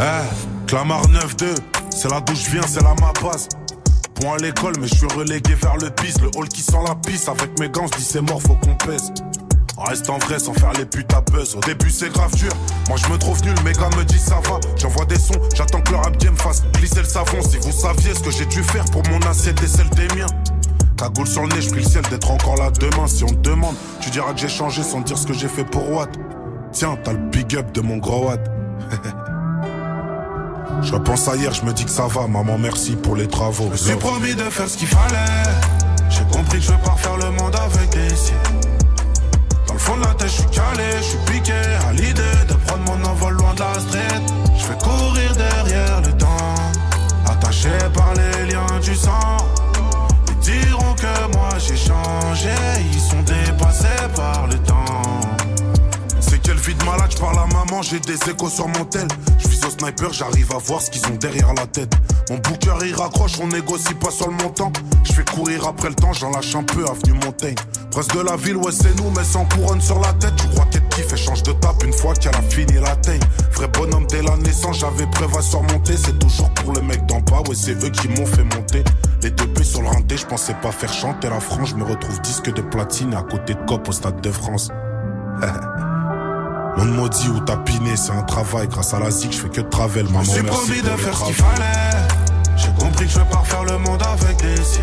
[0.00, 1.46] Eh, Clamart 9-2,
[1.90, 3.48] c'est là d'où je viens, c'est là ma base.
[4.14, 6.20] Point à l'école, mais je suis relégué vers le bis.
[6.20, 8.76] Le hall qui sent la pisse, avec mes gants, je dis c'est mort, faut qu'on
[8.76, 9.12] pèse.
[9.76, 11.56] En restant vrai sans faire les putes à buzz.
[11.56, 12.52] Au début c'est grave dur,
[12.88, 14.60] moi je me trouve nul, mes gars me disent ça va.
[14.76, 17.42] J'envoie des sons, j'attends que leur abdier me fasse glisser le savon.
[17.42, 20.26] Si vous saviez ce que j'ai dû faire pour mon assiette et celle des miens.
[20.98, 23.06] Cagoule sur le nez, je prie le ciel d'être encore là demain.
[23.06, 25.64] Si on te demande, tu diras que j'ai changé sans dire ce que j'ai fait
[25.64, 26.10] pour Watt.
[26.72, 28.40] Tiens, t'as le big up de mon gros Watt.
[30.82, 33.68] Je repense à hier, je me dis que ça va, maman merci pour les travaux.
[33.72, 35.50] Je suis promis de faire ce qu'il fallait.
[36.08, 38.32] J'ai compris que je vais pas refaire le monde avec des si.
[39.66, 41.52] Dans le fond de la tête, je suis calé, je suis piqué
[41.88, 44.22] à l'idée de prendre mon envol loin de la street.
[44.56, 46.54] Je vais courir derrière le temps,
[47.26, 49.38] attaché par les liens du sang.
[52.80, 54.67] Ils sont dépassés par le temps.
[56.84, 59.08] Malade, je parle à maman, j'ai des échos sur mon tel.
[59.38, 61.92] Je vise au sniper, j'arrive à voir ce qu'ils ont derrière la tête.
[62.30, 64.72] Mon booker il raccroche, on négocie pas sur le montant.
[65.04, 67.54] Je fais courir après le temps, j'en lâche un peu, avenue Montaigne.
[67.90, 70.36] Prince de la ville, ouais c'est nous, mais sans couronne sur la tête.
[70.36, 73.20] Tu crois qu'elle kiffe et change de tape une fois qu'elle a fini la taille.
[73.52, 75.96] Vrai bonhomme dès la naissance, j'avais preuve à surmonter.
[75.96, 78.84] C'est toujours pour le mec d'en bas, ouais c'est eux qui m'ont fait monter.
[79.22, 81.70] Les deux pieds sur le renté, je pensais pas faire chanter la France.
[81.70, 84.70] Je me retrouve disque de platine à côté de Cop au Stade de France.
[86.80, 88.68] On me dit où t'as piné, c'est un travail.
[88.68, 90.04] Grâce à la ZIC, je fais que de travel.
[90.06, 91.88] Maman, me suis merci promis de faire ce qu'il fallait.
[92.56, 94.80] J'ai compris que je vais pas refaire le monde avec des si.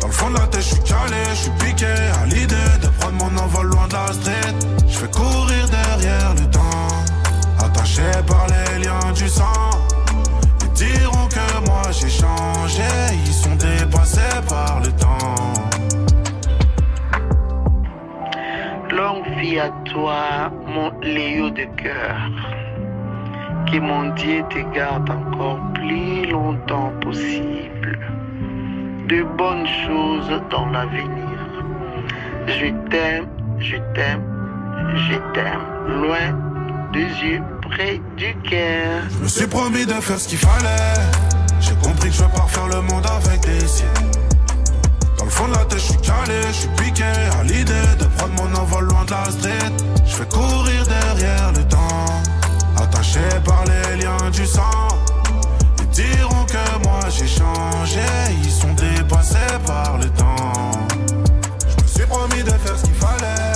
[0.00, 2.88] Dans le fond de la tête, je suis calé, je suis piqué à l'idée de
[3.00, 4.54] prendre mon envol loin de la street.
[4.88, 9.70] Je vais courir derrière le temps, attaché par les liens du sang.
[10.62, 12.82] Ils diront que moi j'ai changé,
[13.26, 15.54] ils sont dépassés par le temps.
[18.90, 20.52] Longue vie à toi,
[21.54, 22.16] de cœur.
[23.70, 27.98] Que mon Dieu te garde encore plus longtemps possible.
[29.08, 31.38] De bonnes choses dans l'avenir.
[32.46, 33.26] Je t'aime,
[33.58, 34.22] je t'aime,
[35.08, 35.64] je t'aime.
[36.02, 36.26] Loin
[36.92, 39.02] des yeux, près du cœur.
[39.10, 41.00] Je me suis promis de faire ce qu'il fallait.
[41.60, 43.84] J'ai compris que je vais pas refaire le monde avec des si.
[45.24, 48.04] Dans le fond de la tête, je suis calé, je suis piqué à l'idée de
[48.04, 49.72] prendre mon envol loin de la street.
[50.04, 52.22] Je vais courir derrière le temps,
[52.76, 54.60] attaché par les liens du sang.
[55.80, 58.04] Ils diront que moi j'ai changé,
[58.42, 60.72] ils sont dépassés par le temps.
[60.98, 63.53] Je me suis promis de faire ce qu'il fallait.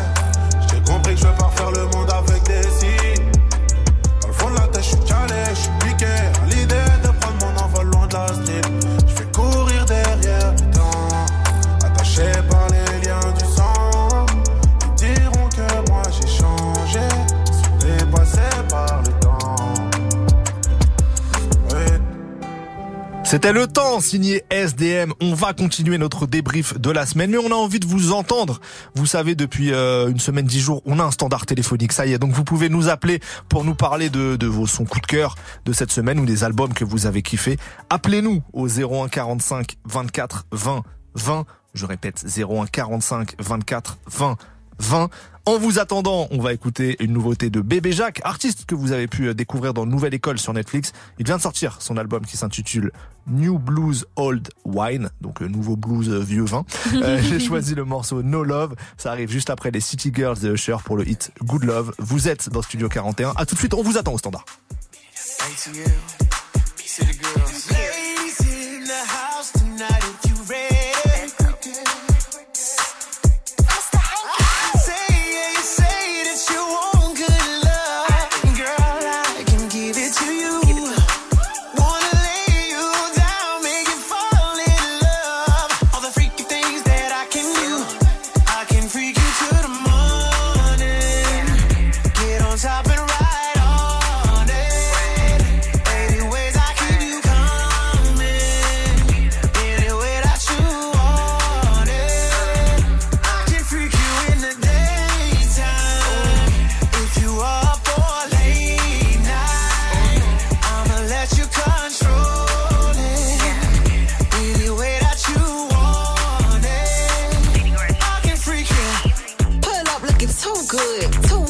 [23.29, 25.13] C'était le temps signé SDM.
[25.21, 28.59] On va continuer notre débrief de la semaine, mais on a envie de vous entendre.
[28.95, 31.93] Vous savez, depuis euh, une semaine, dix jours, on a un standard téléphonique.
[31.93, 33.21] Ça y est, donc vous pouvez nous appeler
[33.51, 35.35] pour nous parler de, vos sons coup de cœur
[35.67, 37.59] de cette semaine ou des albums que vous avez kiffés.
[37.91, 40.83] Appelez-nous au 01 45 24 20
[41.15, 41.45] 20.
[41.75, 44.37] Je répète, 01 45 24 20
[44.79, 45.11] 20.
[45.49, 49.07] En vous attendant, on va écouter une nouveauté de Bébé Jacques, artiste que vous avez
[49.07, 50.93] pu euh, découvrir dans Nouvelle École sur Netflix.
[51.19, 52.93] Il vient de sortir son album qui s'intitule
[53.27, 56.67] New Blues Old Wine, donc euh, nouveau blues euh, vieux vin.
[56.93, 58.75] Euh, J'ai choisi le morceau No Love.
[58.99, 61.95] Ça arrive juste après les City Girls de Usher pour le hit Good Love.
[61.97, 63.33] Vous êtes dans Studio 41.
[63.35, 64.45] À tout de suite, on vous attend au standard.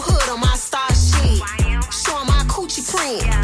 [0.08, 1.42] hood on my star sheet.
[1.92, 3.37] Showing my coochie print.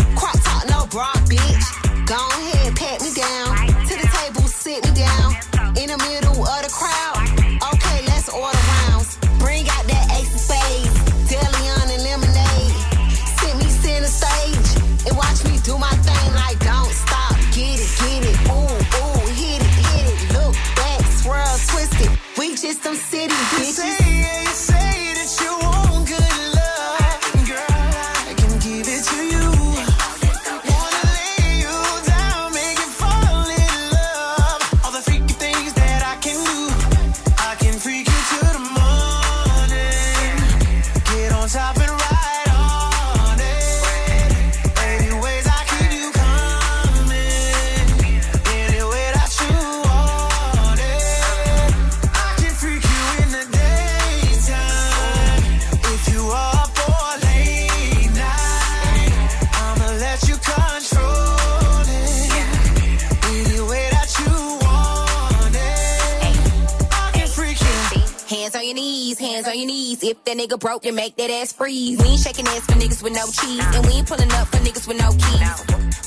[70.54, 71.98] Nigga broke, then make that ass freeze.
[71.98, 73.64] We ain't shaking ass for niggas with no cheese.
[73.74, 75.42] And we ain't pulling up for niggas with no keys.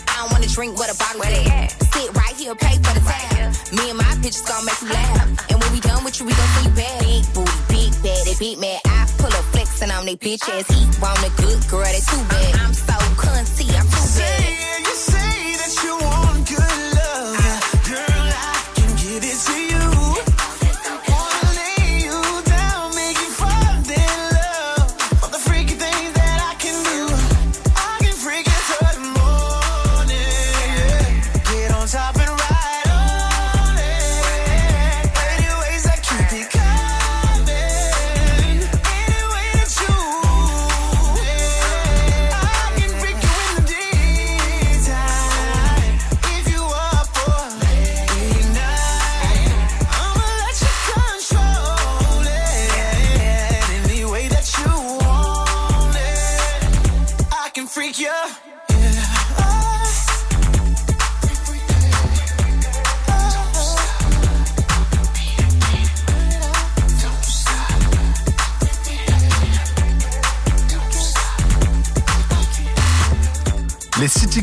[0.08, 1.72] I don't wanna drink what a bottle at.
[1.93, 3.54] Sit right here, pay for the tab.
[3.74, 5.52] Me and my bitches gon' make you laugh.
[5.52, 7.00] And when we done with you, we gon' see you back.
[7.00, 8.82] Big booty, big bad, they beat mad.
[8.86, 10.68] I pull up flexing on they bitch ass.
[10.70, 12.56] He want a good girl, they too bad.
[12.62, 14.57] I'm so cunty, I'm too bad.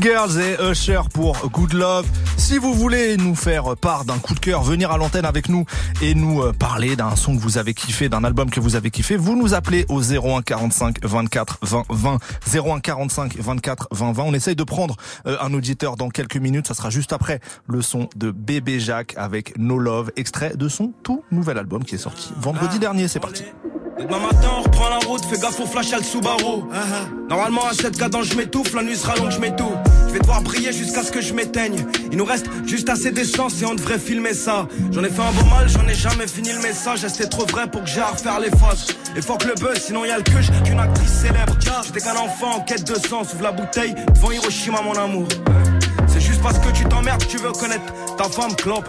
[0.04, 2.06] Girls et Usher pour Good Love.
[2.36, 5.64] Si vous voulez nous faire part d'un coup de cœur, venir à l'antenne avec nous
[6.02, 8.90] et nous euh, parler d'un son que vous avez kiffé, d'un album que vous avez
[8.90, 12.18] kiffé, vous nous appelez au 01 45 24 20 20
[12.54, 14.22] 01 45 24 20 20.
[14.24, 14.94] On essaye de prendre
[15.26, 16.66] euh, un auditeur dans quelques minutes.
[16.66, 20.92] Ça sera juste après le son de Bébé Jacques avec No Love, extrait de son
[21.02, 23.08] tout nouvel album qui est sorti vendredi dernier.
[23.08, 23.44] C'est parti.
[23.98, 26.64] Demain matin, on reprend la route, fais gaffe au flash à le Subaru.
[27.28, 29.93] Normalement, à cette cadence, je m'étouffe, la nuit sera longue, je m'étouffe.
[30.14, 31.84] Vais devoir briller jusqu'à ce que je m'éteigne.
[32.12, 34.68] Il nous reste juste assez d'essence et on devrait filmer ça.
[34.92, 37.04] J'en ai fait un beau mal, j'en ai jamais fini le message.
[37.08, 38.86] C'était trop vrai pour que j'ai à refaire les faces.
[39.16, 41.58] Et que le buzz, sinon y a le que qu'une actrice célèbre.
[41.84, 45.26] J'étais qu'un enfant en quête de sens, ouvre la bouteille devant Hiroshima, mon amour.
[46.06, 48.88] C'est juste parce que tu t'emmerdes que tu veux connaître ta femme, clope.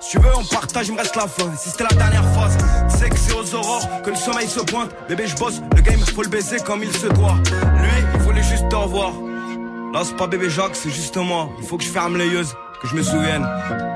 [0.00, 1.50] Si tu veux, on partage, il me reste la fin.
[1.58, 2.58] Si c'était la dernière phase,
[2.90, 4.90] c'est que c'est aux aurores que le sommeil se pointe.
[5.08, 7.36] Bébé, je bosse, le game, faut le baiser comme il se doit.
[7.80, 9.12] Lui, il voulait juste te revoir.
[9.92, 11.48] Là, c'est pas bébé Jacques, c'est juste moi.
[11.58, 12.44] Il faut que je ferme les yeux,
[12.82, 13.46] que je me souvienne.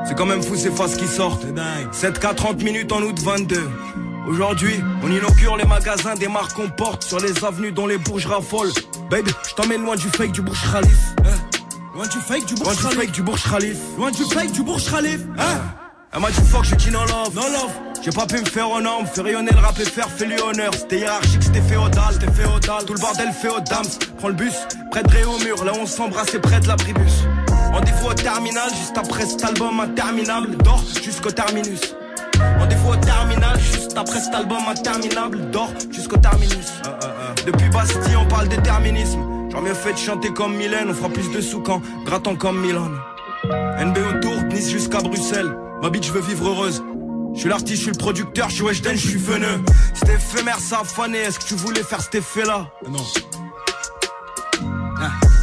[0.07, 1.47] C'est quand même fou ces phases qui sortent.
[1.93, 3.69] 7 k 30 minutes en août 22.
[4.27, 8.27] Aujourd'hui, on inaugure les magasins des marques qu'on porte sur les avenues dont les bourges
[8.27, 8.73] raffolent.
[9.11, 10.99] Baby, je t'emmène loin du fake du Bourge Khalif.
[11.95, 13.13] Loin du fake du Bourge Khalif.
[13.13, 13.79] du Bourge Khalif.
[13.99, 15.21] Loin du fake du Bourge Khalif.
[15.39, 15.61] Hein?
[16.15, 17.35] Elle m'a dit fuck, j'ai dit no love.
[17.35, 17.92] No love.
[18.05, 20.41] J'ai pas pu me faire honneur, me faire rayonner le rap et faire fait lui
[20.41, 20.75] honneur.
[20.75, 22.85] C'était hiérarchique, c'était féodal, c'était féodal.
[22.85, 23.87] Tout le bordel fait aux dames.
[24.19, 24.55] Prends le bus,
[24.91, 27.23] près de Réau mur, là on s'embrasse et près de l'abribus.
[27.73, 30.57] Rendez-vous au terminal, juste après cet album interminable.
[30.65, 31.95] Dors jusqu'au terminus.
[32.59, 35.51] Rendez-vous au terminal, juste après cet album interminable.
[35.53, 36.73] Dors jusqu'au terminus.
[37.47, 39.21] Depuis Bastille, on parle déterminisme.
[39.53, 42.61] J'en mieux fait de chanter comme Mylène, on fera plus de sous qu'en grattant comme
[42.61, 42.89] Milan.
[43.79, 45.57] NB autour, Nice jusqu'à Bruxelles.
[45.81, 46.83] Ma bitch veut vivre heureuse.
[47.35, 49.63] Je suis l'artiste, je suis le producteur, je suis Weshden, je suis veneux.
[49.95, 51.19] C'est éphémère, ça a fané.
[51.19, 52.71] Est-ce que tu voulais faire cet effet-là?
[52.89, 53.05] Non.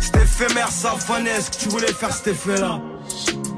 [0.02, 1.32] C'est éphémère, ça a fané.
[1.32, 2.80] Est-ce que tu voulais faire cet effet-là?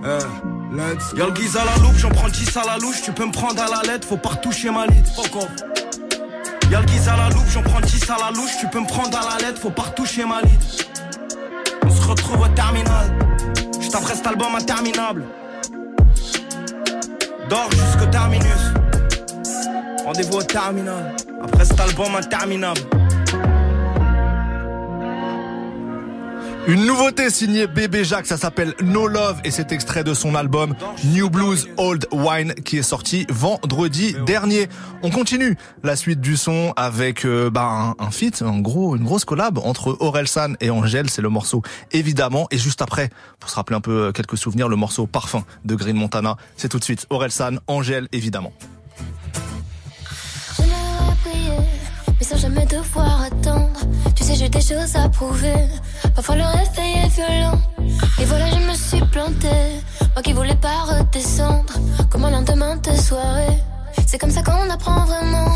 [0.03, 3.01] Eh, let's Y'a le guise à la loupe, j'en prends 10 à la louche.
[3.03, 5.03] Tu peux me prendre à la lettre, faut pas retoucher ma lit.
[5.15, 5.49] Fuck off.
[6.71, 8.51] Y'a le guise à la loupe, j'en prends 10 à la louche.
[8.59, 10.57] Tu peux me prendre à la lettre, faut pas retoucher ma lit.
[11.85, 13.13] On se retrouve au terminal.
[13.79, 15.25] Juste après cet album interminable.
[17.51, 18.71] Dors jusqu'au terminus.
[20.05, 21.13] Rendez-vous au terminal.
[21.43, 22.79] Après cet album interminable.
[26.67, 30.75] Une nouveauté signée Bébé Jacques, ça s'appelle No Love et c'est extrait de son album
[31.05, 34.69] New Blues Old Wine qui est sorti vendredi dernier.
[35.01, 39.57] On continue la suite du son avec euh, bah, un, feat, gros une grosse collab
[39.57, 43.09] entre Orelsan et Angèle, c'est le morceau évidemment et juste après
[43.39, 46.69] pour se rappeler un peu euh, quelques souvenirs le morceau Parfum de Green Montana, c'est
[46.69, 48.53] tout de suite Orelsan, Angèle évidemment.
[52.61, 52.80] Attendre.
[54.33, 55.67] J'ai des choses à prouver.
[56.15, 57.59] Parfois le réveil est violent.
[58.19, 59.69] Et voilà, je me suis plantée.
[60.13, 61.73] Moi qui voulais pas redescendre.
[62.09, 63.57] Comme un lendemain de soirée.
[64.07, 65.51] C'est comme ça qu'on apprend vraiment.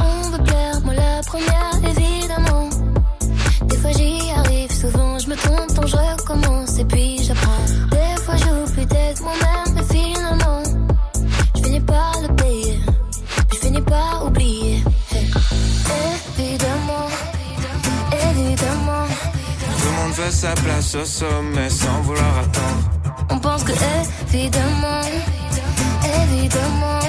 [0.00, 2.68] On veut plaire, moi la première, évidemment.
[3.68, 6.78] Des fois j'y arrive, souvent je me trompe, donc je recommence.
[6.78, 7.64] Et puis j'apprends.
[7.90, 9.63] Des fois j'oublie d'être moi-même,
[20.16, 23.26] veut sa place au sommet sans vouloir attendre.
[23.30, 23.72] on pense que
[24.32, 25.00] évidemment,
[26.22, 27.00] évidemment,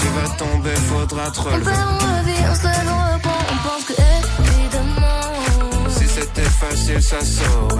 [0.00, 1.64] Tu vas tomber, faudra te On relever.
[1.64, 7.02] perd, on revit, on se lève, on reprend, on pense que évidemment, Si c'était facile,
[7.02, 7.79] ça saurait.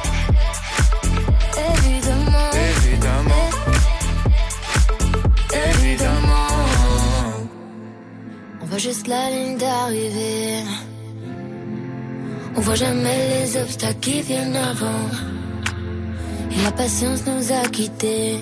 [8.81, 10.63] juste la ligne d'arrivée.
[12.55, 15.05] On voit jamais les obstacles qui viennent avant.
[16.51, 18.39] Et la patience nous a quittés.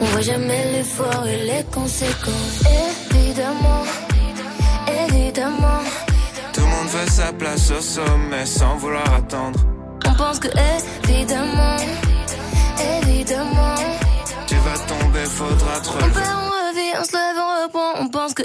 [0.00, 2.58] On voit jamais l'effort et les conséquences.
[3.10, 3.84] Évidemment,
[5.04, 5.82] évidemment,
[6.54, 9.60] Tout le monde veut sa place au sommet sans vouloir attendre.
[10.08, 10.48] on pense que
[11.04, 11.76] évidemment,
[13.02, 13.74] évidemment,
[14.46, 16.61] Tu vas tomber, faudra te relever.
[16.98, 18.42] On se lève, on reprend, on pense que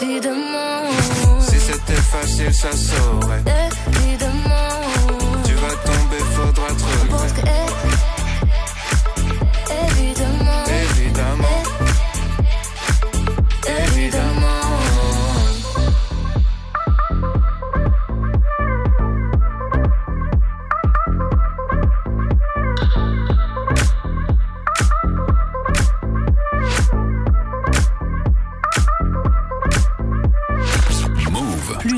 [0.00, 0.82] évidemment,
[1.40, 3.42] Si c'était facile, ça saurait.
[4.02, 4.80] évidemment,
[5.44, 7.93] Tu vas tomber, faudra te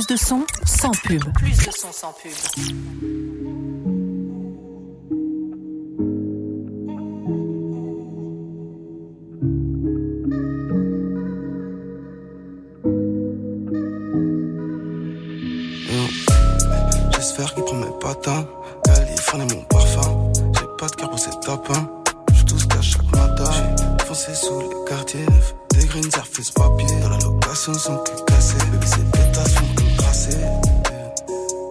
[0.06, 1.22] Plus de son sans pub.
[1.34, 2.30] Plus de son sans pub.
[17.14, 18.46] J'espère qu'il prend mes patins.
[18.84, 20.32] Californie mon parfum.
[20.54, 21.90] J'ai pas de cœur pour ces tapins.
[22.32, 23.50] J'suis tout ce qu'à chaque matin.
[23.98, 25.54] J'ai foncé sous les quartiers neufs.
[25.70, 27.00] Des green surface papier.
[27.00, 28.56] Dans la location, son cul cassé.
[28.70, 29.65] Bébé, ces pétasses font tout tracé.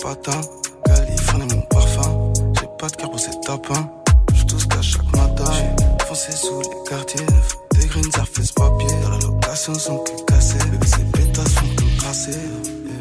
[0.05, 2.33] Mon parfum.
[2.59, 3.89] J'ai pas de cœur pour ces tapins.
[4.33, 5.51] J'suis tout ce chaque matin.
[5.51, 7.25] J'ai foncé sous les quartiers.
[7.71, 8.87] Des green surface papier.
[9.01, 10.57] Dans la location, son cul cassé.
[10.69, 12.31] Bébé, ces pétasses font tout tracé.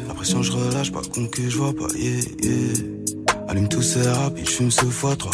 [0.07, 2.73] La pression, je relâche, pas con que je vois pas, yeah, yeah.
[3.49, 5.31] Allume tous ces rapides, j'fume ce fois trois.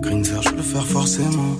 [0.00, 1.56] Green vert, je le faire forcément.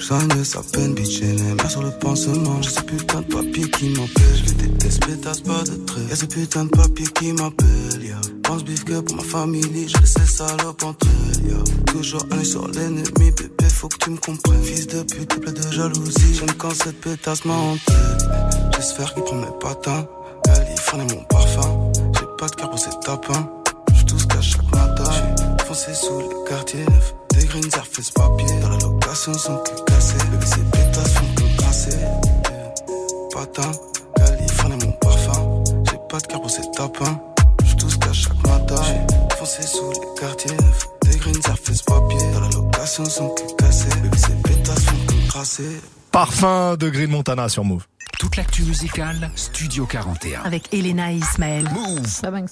[0.00, 2.60] De sa peine, bitch, et les mains sur le pansement.
[2.62, 4.42] J'ai ce putain de papier qui m'empêche.
[4.44, 6.00] Je déteste, pétasse pas de trait.
[6.08, 8.16] Y'a ce putain de papier qui m'appelle, ya.
[8.42, 11.06] Pense bif que pour ma famille, je laisse ces salopes entre.
[11.86, 14.64] Toujours un sur l'ennemi, bébé, faut que tu me comprennes.
[14.64, 16.34] Fils de pute, plein de jalousie.
[16.34, 17.54] J'aime quand cette pétasse m'a.
[18.74, 20.08] J'espère qu'il prend mes patins.
[20.44, 21.92] Californie mon parfum.
[22.18, 23.48] J'ai pas de cœur pour ces tapins.
[23.94, 25.04] Ce qu'à chaque matin.
[25.12, 27.14] J'suis foncé sous les quartiers neufs.
[27.50, 28.60] Des green surface papier.
[28.60, 30.14] Dans la location, son cul cassé.
[30.30, 31.90] Bébé, ces pétasses font tout tracé.
[33.32, 33.70] Patin.
[34.16, 35.64] Californie mon parfum.
[35.90, 37.20] J'ai pas de cœur pour ces tapins.
[37.64, 38.82] J'suis tout ce qu'à chaque matin.
[38.82, 40.56] J'suis foncé sous les quartiers.
[41.02, 42.18] Des green surface papier.
[42.32, 43.88] Dans la location, son cul cassé.
[44.00, 45.64] Bébé, ces pétasses font tout tracé.
[46.12, 47.84] Parfum de Green Montana sur Move.
[48.20, 50.42] Toute l'actu musicale, Studio 41.
[50.42, 51.66] Avec Elena et Ismaël.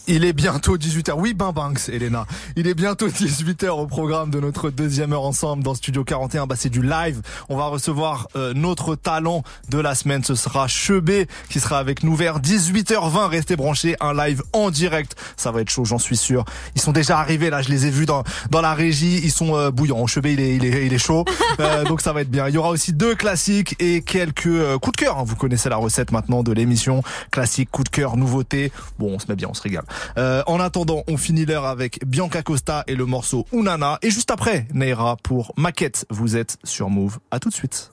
[0.07, 1.12] Il est bientôt 18h.
[1.19, 2.25] Oui, ben Banks, Elena.
[2.57, 6.47] Il est bientôt 18h au programme de notre deuxième heure ensemble dans Studio 41.
[6.47, 7.21] Bah, c'est du live.
[7.51, 10.25] On va recevoir euh, notre talent de la semaine.
[10.25, 13.29] Ce sera Chebé qui sera avec nous vers 18h20.
[13.29, 13.95] Restez branchés.
[14.01, 15.16] Un live en direct.
[15.37, 16.47] Ça va être chaud, j'en suis sûr.
[16.77, 17.61] Ils sont déjà arrivés là.
[17.61, 19.21] Je les ai vus dans, dans la régie.
[19.23, 20.07] Ils sont euh, bouillants.
[20.07, 21.27] Chebé, il est, il est, il est chaud.
[21.61, 22.47] Euh, donc ça va être bien.
[22.47, 25.19] Il y aura aussi deux classiques et quelques euh, coups de cœur.
[25.19, 25.25] hein.
[25.27, 27.03] Vous connaissez connaissez la recette maintenant de l'émission.
[27.33, 28.71] Classique, coup de cœur, nouveauté.
[29.01, 29.83] Bon, on se met bien, on se régale.
[30.17, 33.99] Euh, en attendant, on finit l'heure avec Bianca Costa et le morceau Unana.
[34.03, 36.07] Et juste après, Neira pour Maquette.
[36.11, 37.19] Vous êtes sur Move.
[37.33, 37.91] À tout de suite.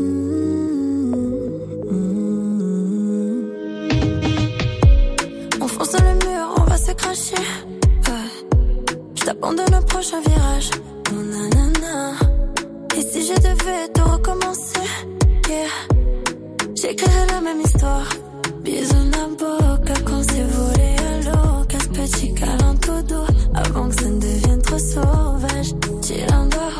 [0.00, 0.48] Mm-hmm.
[5.60, 5.66] On
[6.02, 7.36] le mur, on va se cracher.
[9.14, 10.70] Je t'abandonne au prochain virage.
[12.96, 14.88] Et si je devais tout recommencer,
[15.48, 15.66] yeah.
[16.80, 18.08] J'écrirais la même histoire.
[18.62, 21.64] Bisous na boca quand c'est volé à l'eau.
[21.68, 25.70] Casse petit câlin tout doux avant que ça ne devienne trop sauvage.
[26.02, 26.24] The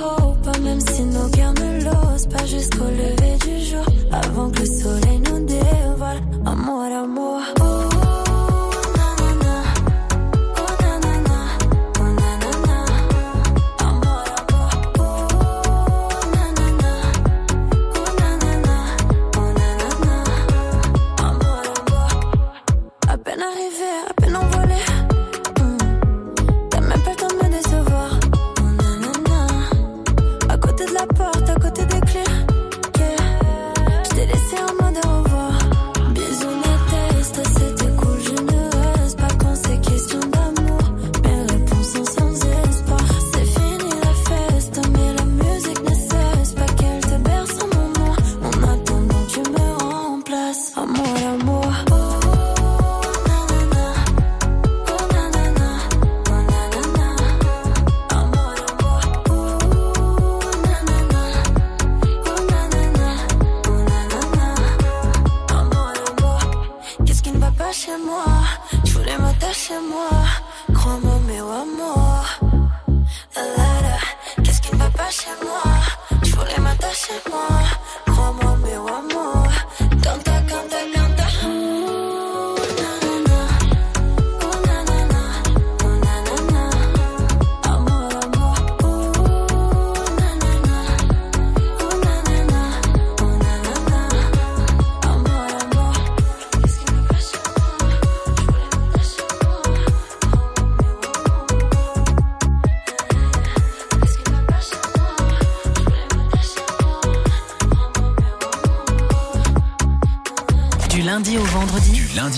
[0.01, 3.85] hope, même si nos guerres ne l'osent pas jusqu'au lever du jour.
[4.13, 6.23] Avant que le soleil nous dévoile.
[6.47, 7.41] Amour, amour.
[7.61, 7.78] Oh,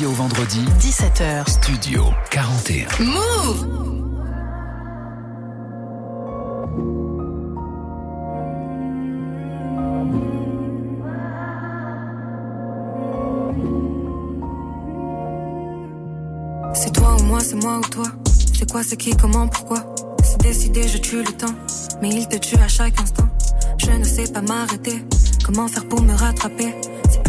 [0.00, 1.48] lundi au vendredi, 17h.
[1.50, 3.04] Studio 41.
[3.04, 3.66] Move
[16.74, 18.04] C'est toi ou moi, c'est moi ou toi.
[18.54, 19.94] C'est quoi, c'est qui, comment, pourquoi?
[20.22, 21.54] C'est décidé, je tue le temps.
[22.00, 23.28] Mais il te tue à chaque instant.
[23.78, 25.04] Je ne sais pas m'arrêter.
[25.44, 26.74] Comment faire pour me rattraper?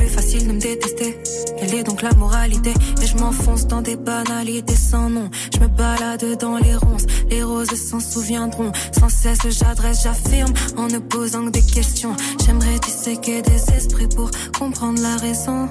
[0.01, 1.17] Plus facile de me détester.
[1.57, 5.29] Quelle est donc la moralité Et je m'enfonce dans des banalités sans nom.
[5.53, 7.05] Je me balade dans les ronces.
[7.29, 8.71] Les roses s'en souviendront.
[8.97, 10.53] Sans cesse, j'adresse, j'affirme.
[10.77, 12.15] En ne posant que des questions.
[12.43, 15.69] J'aimerais disséquer des esprits pour comprendre la raison.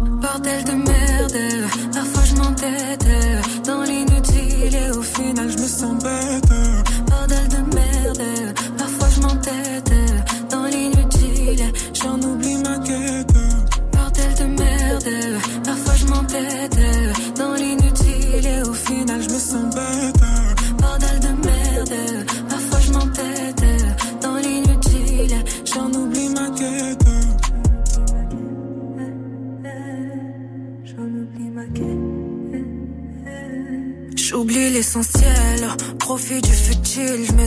[0.00, 3.06] Bordel de merde, parfois je m'entête
[3.64, 6.50] dans l'inutile et au final je me sens bête.
[7.10, 9.75] Bordel de merde, parfois je m'entête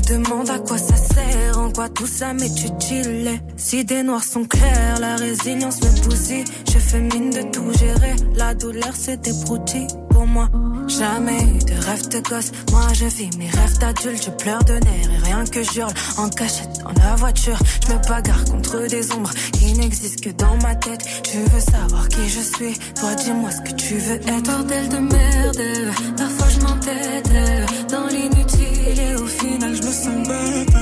[0.09, 3.39] demande à quoi ça sert, en quoi tout ça m'est utile.
[3.57, 6.45] Si des noirs sont clairs, la résilience me bousille.
[6.71, 9.31] Je fais mine de tout gérer, la douleur c'est des
[10.09, 10.49] pour moi.
[10.87, 14.23] Jamais eu de rêve de gosse, moi je vis mes rêves d'adulte.
[14.25, 17.57] Je pleure de nerfs et rien que j'hurle en cachette dans la voiture.
[17.85, 21.05] Je me bagarre contre des ombres qui n'existent que dans ma tête.
[21.23, 24.43] Tu veux savoir qui je suis, toi dis-moi ce que tu veux être.
[24.43, 25.61] Bordel de merde,
[26.17, 30.73] parfois je m'entête dans l'inutile et au final je me sens bête.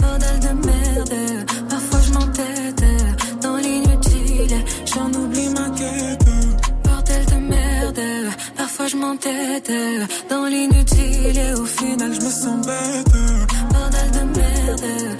[0.00, 2.84] Bordel de merde, parfois je m'entête
[3.42, 4.56] dans l'inutile,
[4.92, 6.26] j'en oublie ma quête.
[6.84, 8.00] Bordel de merde,
[8.56, 9.72] parfois je m'entête
[10.28, 13.12] dans l'inutile et au final je me sens bête.
[13.72, 15.15] Bordel de merde,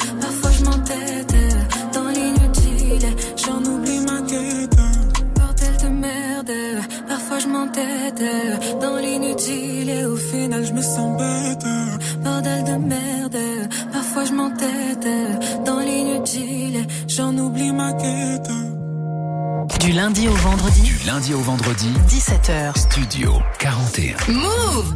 [21.16, 22.76] lundi au vendredi, 17h.
[22.76, 24.16] Studio 41.
[24.28, 24.92] Move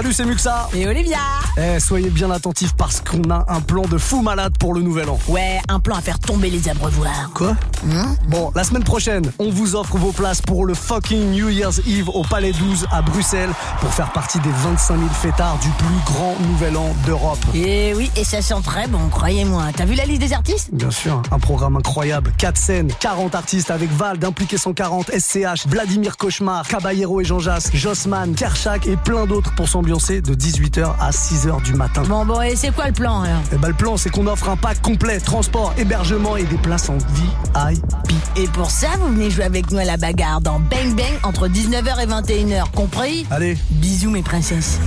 [0.00, 0.70] Salut, c'est Muxa.
[0.72, 1.18] Et Olivia.
[1.58, 5.10] Eh, soyez bien attentifs parce qu'on a un plan de fou malade pour le nouvel
[5.10, 5.18] an.
[5.28, 7.30] Ouais, un plan à faire tomber les abreuvoirs.
[7.34, 7.54] Quoi?
[8.28, 12.08] Bon, la semaine prochaine, on vous offre vos places pour le fucking New Year's Eve
[12.10, 13.50] au Palais 12 à Bruxelles
[13.80, 17.38] pour faire partie des 25 000 fêtards du plus grand nouvel an d'Europe.
[17.54, 19.64] Et oui, et ça sent très bon, croyez-moi.
[19.74, 20.68] T'as vu la liste des artistes?
[20.72, 22.32] Bien sûr, un programme incroyable.
[22.36, 27.70] 4 scènes, 40 artistes avec Val d'Impliqué 140, SCH, Vladimir Cauchemar, Caballero et Jean Jass,
[27.72, 32.02] Jossman, Kershak et plein d'autres pour s'ambiancer de 18h à 6h du matin.
[32.06, 33.40] Bon, bon, et c'est quoi le plan alors?
[33.52, 36.88] Eh ben, le plan, c'est qu'on offre un pack complet, transport, hébergement et des places
[36.90, 36.98] en
[37.70, 37.82] VIP.
[38.36, 41.48] Et pour ça, vous venez jouer avec nous à la bagarre dans Bang Bang entre
[41.48, 43.26] 19h et 21h, compris?
[43.30, 43.56] Allez.
[43.70, 44.78] Bisous mes princesses.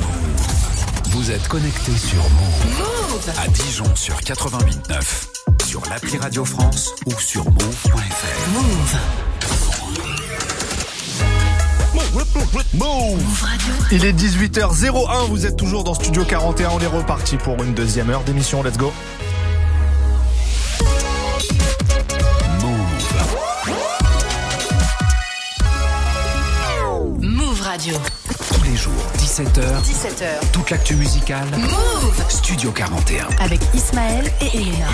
[1.11, 3.31] Vous êtes connectés sur Move.
[3.43, 5.65] À Dijon sur 88.9.
[5.65, 8.49] Sur l'appli Radio France ou sur move.fr.
[8.53, 8.97] Move.
[12.73, 13.47] Move
[13.91, 18.09] Il est 18h01, vous êtes toujours dans Studio 41, on est reparti pour une deuxième
[18.09, 18.91] heure d'émission, let's go
[27.73, 27.95] Radio.
[28.53, 29.81] Tous les jours, 17h.
[29.81, 30.51] 17h.
[30.51, 31.47] Toute l'actu musicale.
[31.57, 33.25] Move Studio 41.
[33.39, 34.85] Avec Ismaël et Elena.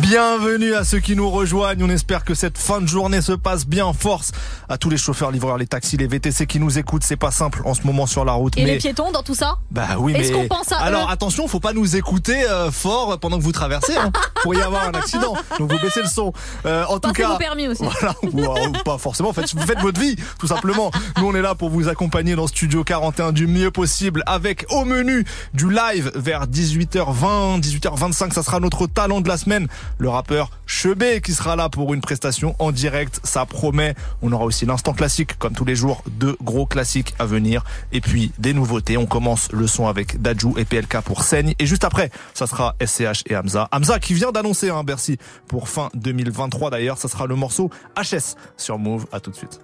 [0.00, 1.84] Bienvenue à ceux qui nous rejoignent.
[1.84, 3.92] On espère que cette fin de journée se passe bien.
[3.92, 4.32] Force
[4.68, 7.04] à tous les chauffeurs, livreurs, les taxis, les VTC qui nous écoutent.
[7.04, 8.58] C'est pas simple en ce moment sur la route.
[8.58, 8.72] Et mais...
[8.72, 9.58] les piétons dans tout ça?
[9.70, 11.12] Bah oui, Est-ce mais qu'on pense à alors eux?
[11.12, 13.96] attention, faut pas nous écouter euh, fort pendant que vous traversez.
[13.96, 14.10] Hein,
[14.42, 15.34] pour y avoir un accident.
[15.60, 16.32] Donc vous baissez le son.
[16.66, 17.84] Euh, en tout cas, vos permis aussi.
[18.00, 19.32] Voilà, ou, ou pas forcément.
[19.32, 20.90] Faites, vous faites votre vie, tout simplement.
[21.18, 24.86] Nous, on est là pour vous accompagner dans Studio 41 du mieux possible, avec au
[24.86, 28.32] menu du live vers 18h20, 18h25.
[28.32, 29.68] Ça sera notre talent de la semaine,
[29.98, 33.20] le rappeur Chebé, qui sera là pour une prestation en direct.
[33.22, 33.94] Ça promet.
[34.22, 37.62] On aura aussi l'instant classique, comme tous les jours, deux gros classiques à venir,
[37.92, 38.96] et puis des nouveautés.
[38.96, 42.74] On commence le son avec Dajou et PLK pour Saigne, et juste après, ça sera
[42.84, 43.68] SCH et Hamza.
[43.70, 46.96] Hamza qui vient d'annoncer un Bercy pour fin 2023 d'ailleurs.
[46.96, 49.06] Ça sera le morceau HS sur Move.
[49.12, 49.60] À tout de suite.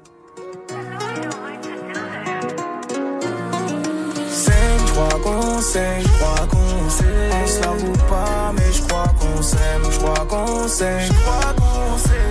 [5.30, 7.30] Je crois qu'on saigne.
[7.42, 11.54] On se l'avoue pas, mais je crois qu'on s'aime, je crois qu'on saigne, je crois
[11.56, 11.70] qu'on.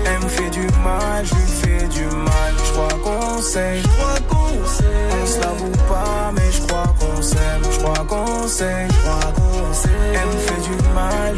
[0.05, 3.87] Elle me fait du mal, je lui fais du mal, je crois qu'on saigne, je
[3.87, 4.37] crois qu'on.
[4.39, 9.31] On se l'avoue pas, mais je crois qu'on s'aime, je crois qu'on saigne, je crois
[9.33, 9.49] qu'on.
[10.13, 11.35] Elle me fait du mal,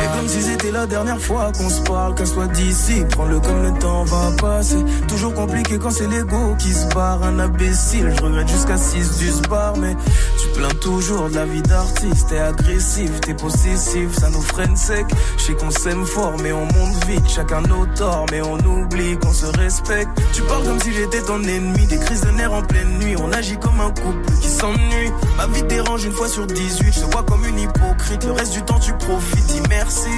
[0.00, 3.62] Et comme si c'était la dernière fois qu'on se parle, qu'elle soit d'ici, prends-le comme
[3.62, 4.78] le temps va passer.
[5.08, 8.14] Toujours compliqué quand c'est l'ego qui se barre, un imbécile.
[8.16, 9.96] Je regrette jusqu'à 6 du bar, mais
[10.40, 12.28] tu plains toujours de la vie d'artiste.
[12.28, 15.04] T'es agressif, t'es possessif, ça nous freine sec.
[15.36, 17.28] Je sais qu'on s'aime fort, mais on monte vite.
[17.28, 20.10] Chacun nos torts, mais on oublie qu'on se respecte.
[20.32, 23.16] Tu parles comme si j'étais ton ennemi, des crises de nerfs en pleine nuit.
[23.18, 25.12] On agit comme un couple qui s'ennuie.
[25.36, 28.24] Ma vie dérange une fois sur 18, je te vois comme une hypocrite.
[28.24, 30.10] Le reste du temps, tu profites, dis merci.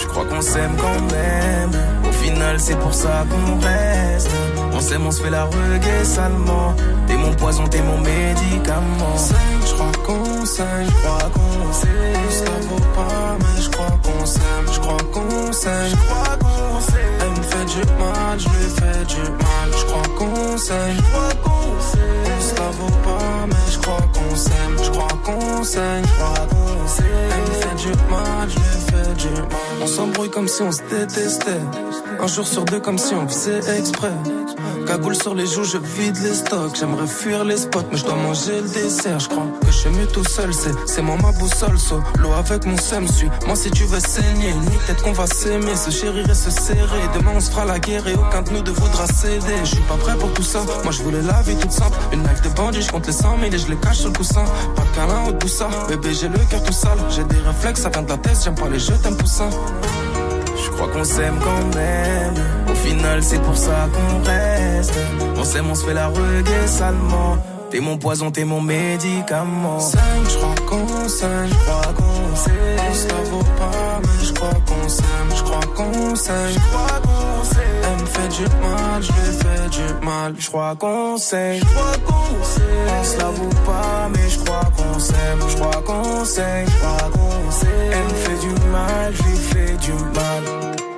[0.00, 1.70] Je crois qu'on s'aime quand même.
[2.08, 4.30] Au final, c'est pour ça qu'on reste.
[4.72, 6.74] On s'aime, on se fait la reggae salement.
[7.06, 9.16] T'es mon poison, t'es mon médicament.
[9.66, 12.30] Je crois qu'on s'aime, je crois qu'on s'aime.
[12.30, 16.80] Ça vaut pas, mais je crois qu'on s'aime, je crois qu'on s'aime, je crois qu'on
[16.80, 17.18] s'aime.
[17.22, 19.68] Elle me fait du mal, je lui fais du mal.
[19.78, 22.56] Je crois qu'on s'aime, je crois qu'on s'aime.
[22.56, 26.49] Ça vaut pas, mais je crois qu'on s'aime, je crois qu'on s'aime, je crois
[27.88, 28.48] mal.
[29.82, 31.60] On s'embrouille comme si on se détestait.
[32.20, 34.12] Un jour sur deux, comme si on faisait exprès.
[34.90, 36.74] Cagoule sur les joues, je vide les stocks.
[36.74, 39.20] J'aimerais fuir les spots, mais je dois manger le dessert.
[39.20, 41.78] Je crois que je suis mieux tout seul, c'est, moi ma boussole.
[41.78, 44.52] So, l'eau avec mon seum, suis moi si tu veux saigner.
[44.52, 47.02] Ni peut-être qu'on va s'aimer, se chérir et se serrer.
[47.14, 49.60] Demain on se fera la guerre et aucun de nous ne voudra céder.
[49.62, 51.96] Je suis pas prêt pour tout ça, moi je voulais la vie toute simple.
[52.12, 54.16] Une life de bandit, je compte les 100 000 et je les cache sur le
[54.16, 54.44] coussin.
[54.74, 56.98] Pas de câlin au bout ça, bébé j'ai le cœur tout sale.
[57.10, 59.50] J'ai des réflexes, ça vient de la tête, j'aime pas les jeux, t'aimes poussin.
[60.64, 62.34] Je crois qu'on s'aime quand même.
[62.70, 64.94] Au final, c'est pour ça qu'on reste.
[65.36, 67.36] On s'aime, on se fait la reggae salement.
[67.70, 69.78] T'es mon poison, t'es mon médicament.
[69.78, 72.94] Je crois qu'on s'aime, je crois qu'on s'aime.
[72.94, 77.29] Ça vaut pas, mais je crois qu'on s'aime, je crois qu'on s'aime, je crois qu'on
[78.20, 82.44] fait du mal, je lui fais du mal, je crois qu'on s'aime, je crois qu'on
[82.44, 83.00] s'aime.
[83.00, 87.10] On se l'avoue pas, mais je crois qu'on s'aime, je crois qu'on s'aime, je crois
[87.10, 87.92] qu'on s'aime.
[87.92, 90.89] Elle me fait du mal, je lui fais du mal.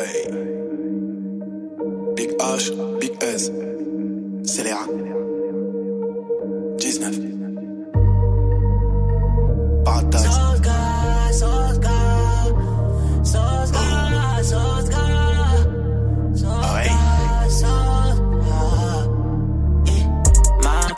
[0.00, 0.24] Hey.
[2.16, 3.50] Big H, Big S.
[4.44, 4.88] Scélérat.
[6.78, 7.20] 19.
[9.84, 10.28] Paradise.
[13.72, 13.79] Ma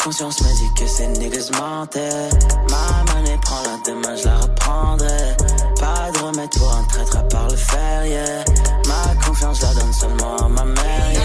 [0.02, 2.28] conscience me dit que ces niggas mentaient.
[2.68, 5.36] Ma monnaie prend la demain, je la reprendrai.
[5.78, 8.44] Pas de remède pour un traître à part le fer, yeah.
[8.88, 11.22] Ma confiance, je la donne seulement à ma mère, yeah.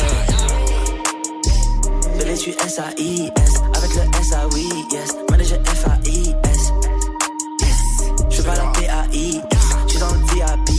[2.19, 5.15] Bébé, tu S-A-I-S, avec le S-A-Oui, yes.
[5.29, 6.73] Manager F-A-I-S.
[8.29, 10.76] Je fais pas la P-A-I-S, suis dans le VIP,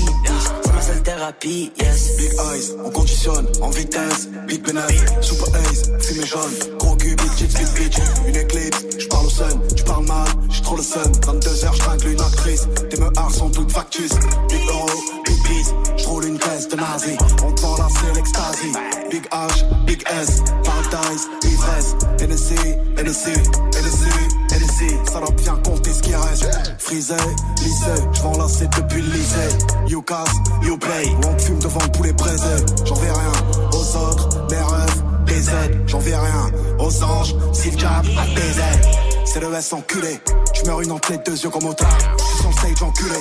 [1.09, 2.17] thérapie, yes.
[2.19, 4.29] Big eyes, on conditionne en vitesse.
[4.47, 4.89] Big penas,
[5.23, 6.77] super ace, fumée jaune.
[6.79, 7.99] Gros cul, big chips, big bitch.
[8.27, 11.11] Une éclipse, j'parle au sun, tu parles mal, j'suis trop le sun.
[11.27, 12.69] 22h, j'tringle une actrice.
[12.91, 14.19] Tes meurs sont toutes factices.
[14.51, 14.89] Big euro,
[15.25, 17.17] big peace, j'roule une caisse de nazi.
[17.43, 18.73] On te la c'est l'extasie.
[19.11, 20.43] Big H, big S,
[20.91, 21.97] paradise, ivresse.
[22.21, 22.55] NSC,
[22.97, 23.31] NSC,
[23.73, 24.07] NSC,
[24.53, 25.11] NSC.
[25.11, 26.47] Ça doit bien compter ce qui reste.
[26.79, 27.15] Frisé,
[27.63, 29.49] lycée, j'vends la c'est depuis le lycée.
[29.87, 31.09] You casse, you play.
[31.27, 32.65] On fume devant le poulet braisé.
[32.85, 33.33] J'en vais rien
[33.73, 35.83] aux autres, mes rêves, des aides.
[35.87, 38.97] J'en vais rien aux anges, si le jab à des aides.
[39.25, 40.21] C'est le S enculé.
[40.55, 41.99] Tu meurs une entre les deux yeux comme au tard.
[42.19, 43.19] Je suis sur le stage enculé.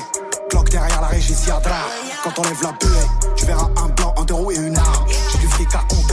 [0.50, 1.50] Cloque derrière la régie, si.
[2.24, 5.06] Quand on lève la buée, tu verras un blanc, un deux roues et une arme.
[5.32, 6.07] J'ai du fric à compter.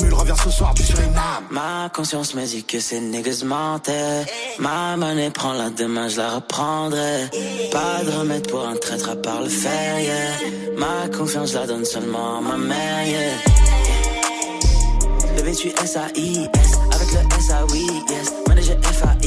[0.00, 1.44] La mule revient ce soir du Suriname.
[1.50, 4.24] Ma conscience me dit que ces niggas mentaient.
[4.58, 7.28] Ma monnaie prend la demain, je la reprendrai.
[7.70, 9.96] Pas de remède pour un traître à part le fer.
[10.78, 13.18] Ma confiance, je la donne seulement à ma mère, yeah.
[15.36, 18.32] Bébé, tu S-A-I-S, avec le S-A-Oui, yes.
[18.48, 19.19] Manager F-A-I-S,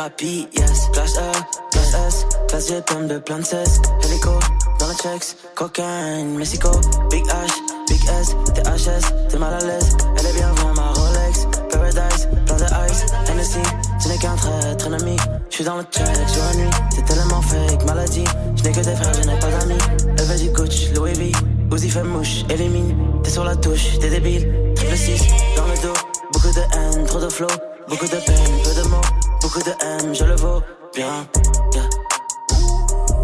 [0.00, 0.88] thérapie, yes.
[0.92, 1.32] Classe E,
[1.70, 3.80] classe S, classe G, pomme de plein de cesse.
[4.04, 4.30] Hélico,
[4.78, 6.70] dans le checks, cocaine, Mexico.
[7.10, 7.50] Big H,
[7.88, 9.96] Big S, THS, t'es mal à l'aise.
[10.18, 13.58] Elle est bien vraiment ma Rolex, Paradise, plein de ice, Hennessy.
[14.00, 15.16] Tu n'es qu'un traître, un ami.
[15.50, 16.70] Je suis dans le check sur la nuit.
[16.94, 18.24] C'est tellement fake, maladie.
[18.56, 19.78] Je n'ai que des frères, je n'ai pas d'amis.
[20.18, 21.32] Elle veut du Gucci, Louis V.
[21.72, 22.96] Uzi fait mouche, élimine.
[23.22, 24.72] T'es sur la touche, t'es débile.
[24.74, 25.26] Triple 6,
[25.56, 25.99] dans le dos.
[26.42, 27.46] Beaucoup de haine, trop de flow.
[27.86, 29.00] Beaucoup de peine, peu de mots.
[29.42, 30.62] Beaucoup de M, je le vaux
[30.94, 31.26] bien.
[31.74, 31.82] Yeah.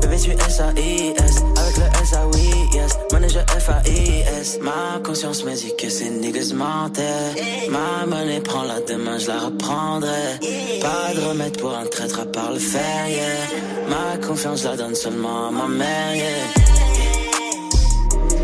[0.02, 2.92] Bébé, tu S-A-I-S, avec le S-A-Oui, yes.
[3.12, 4.58] Manager F-A-I-S.
[4.60, 7.70] Ma conscience me dit que ces niggas mentaient.
[7.70, 10.38] Ma monnaie prend la demain, je la reprendrai.
[10.82, 13.24] Pas de remède pour un traître à part le fer, yeah.
[13.88, 16.26] Ma confiance, la donne seulement à ma mère, yeah.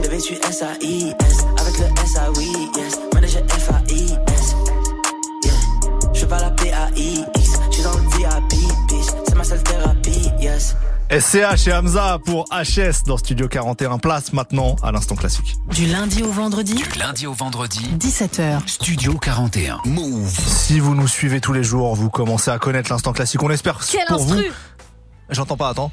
[0.00, 2.52] Bébé, tu S-A-I-S, avec le S-A-Oui,
[6.32, 9.06] pas la P-A-I-X, je suis dans le VIP, bitch.
[9.28, 10.74] C'est ma seule thérapie, yes.
[11.10, 15.56] SCH et Hamza pour HS dans Studio 41 place maintenant à l'instant classique.
[15.74, 18.66] Du lundi au vendredi, Du lundi au vendredi, 17h.
[18.66, 19.80] Studio 41.
[19.84, 20.30] Move.
[20.30, 23.42] Si vous nous suivez tous les jours, vous commencez à connaître l'instant classique.
[23.42, 24.32] On espère Quel pour vous.
[24.32, 24.52] instru
[25.28, 25.92] J'entends pas, attends.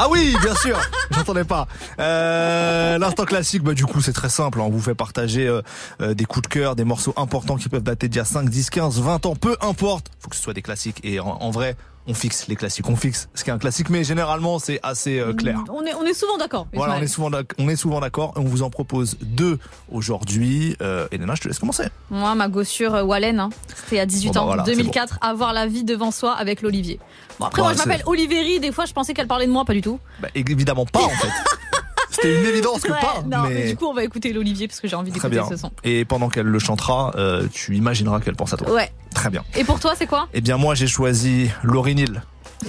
[0.00, 0.78] Ah oui, bien sûr,
[1.10, 1.66] j'entendais pas.
[1.98, 4.60] Euh, L'instant classique, bah du coup c'est très simple.
[4.60, 4.64] hein.
[4.66, 5.60] On vous fait partager euh,
[6.00, 8.48] euh, des coups de cœur, des morceaux importants qui peuvent dater d'il y a 5,
[8.48, 10.06] 10, 15, 20 ans, peu importe.
[10.20, 11.00] Faut que ce soit des classiques.
[11.02, 11.76] Et en, en vrai,
[12.08, 15.18] on fixe les classiques, on fixe ce qui est un classique, mais généralement c'est assez
[15.18, 15.62] euh, clair.
[15.70, 16.66] On est, on est souvent d'accord.
[16.72, 19.58] Voilà, on est souvent on est souvent d'accord on vous en propose deux
[19.90, 20.76] aujourd'hui.
[20.80, 21.84] Euh, Elena, je te laisse commencer.
[22.10, 25.18] Moi, ma gossure euh, Wallen, hein, c'était à 18 Bon, bah ans, voilà, c'est 2004,
[25.20, 26.98] avoir la vie devant soi avec l'Olivier.
[27.38, 29.64] Bon, après, Ouais, moi, je m'appelle Oliveri, des fois, je pensais qu'elle parlait de moi,
[29.64, 30.00] pas du tout.
[30.20, 31.28] Bah, évidemment pas en fait.
[32.20, 33.22] C'était une évidence que Ouais, pas.
[33.26, 33.54] Non, mais...
[33.54, 33.68] mais...
[33.68, 35.70] du coup, on va écouter l'Olivier parce que j'ai envie d'écouter ce son.
[35.84, 38.72] Et pendant qu'elle le chantera, euh, tu imagineras qu'elle pense à toi.
[38.72, 38.90] Ouais.
[39.14, 39.44] Très bien.
[39.56, 40.28] Et pour toi, c'est quoi?
[40.34, 41.94] Eh bien, moi, j'ai choisi Laurie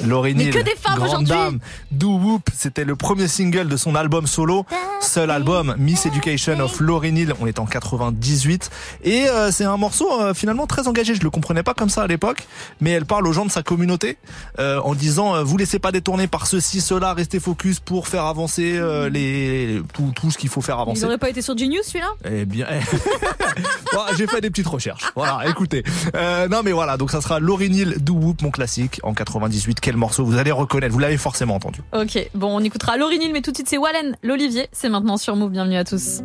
[0.06, 1.28] Laurie Mais que des femmes grande aujourd'hui.
[1.30, 1.60] dame,
[1.92, 4.66] Do Whoop, c'était le premier single de son album solo,
[5.02, 7.34] seul album, Miss Education of Laurie Neal.
[7.42, 8.70] On est en 98
[9.04, 11.16] et euh, c'est un morceau euh, finalement très engagé.
[11.16, 12.48] Je le comprenais pas comme ça à l'époque,
[12.82, 14.18] mais elle parle aux gens de sa communauté
[14.60, 18.26] euh, en disant euh, vous laissez pas détourner par ceci, cela, restez focus pour faire
[18.26, 21.04] avancer euh, les tout tout ce qu'il faut faire Ils avancer.
[21.06, 22.10] auraient pas été sur Genius, celui-là?
[22.26, 22.68] Eh bien,
[23.94, 25.04] Bon, j'ai fait des petites recherches.
[25.16, 25.84] Voilà, écoutez.
[26.16, 29.79] Euh, non, mais voilà, donc ça sera Laurie Neal, Do Whoop, mon classique, en 98.
[29.82, 31.82] Quel morceau vous allez reconnaître Vous l'avez forcément entendu.
[31.94, 34.68] Ok, bon, on écoutera Laurie Neal, mais tout de suite, c'est Wallen, l'Olivier.
[34.72, 35.52] C'est maintenant sur Move.
[35.52, 36.22] Bienvenue à tous.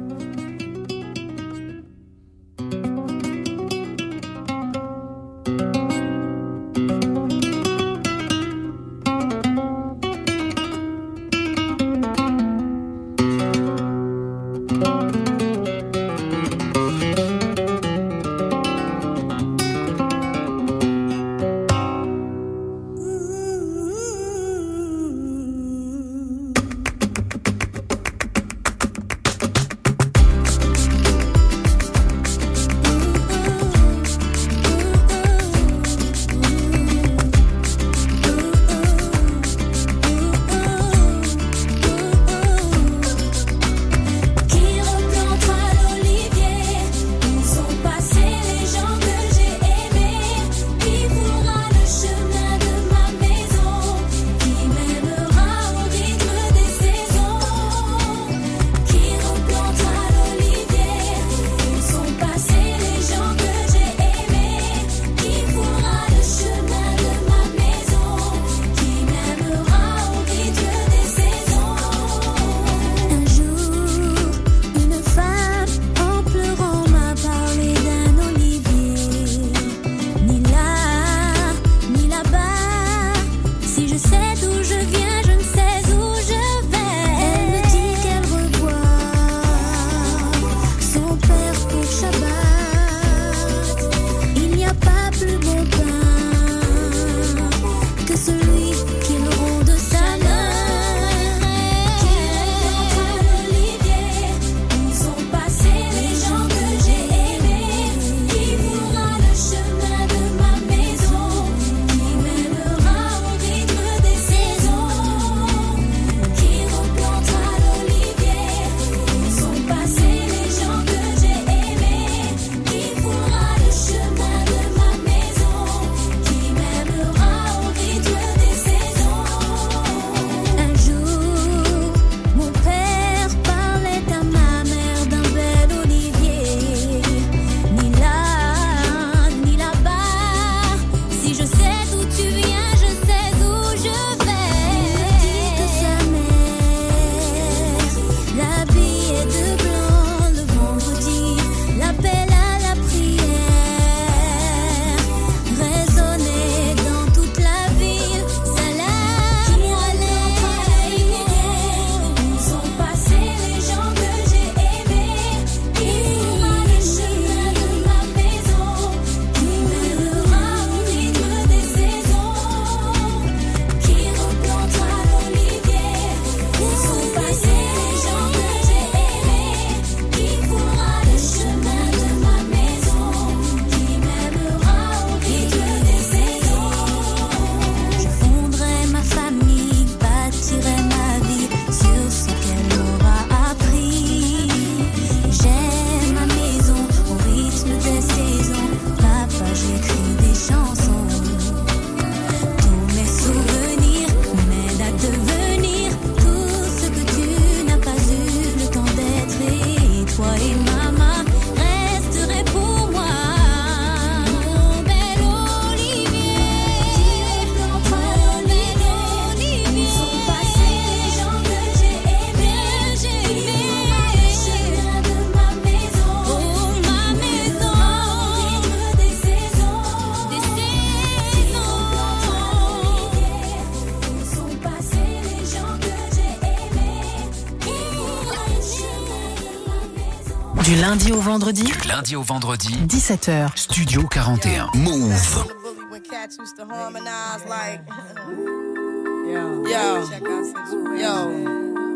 [240.95, 243.49] Lundi au vendredi, Du lundi au vendredi, 17h.
[243.57, 244.71] Studio 41.
[244.75, 245.45] Move.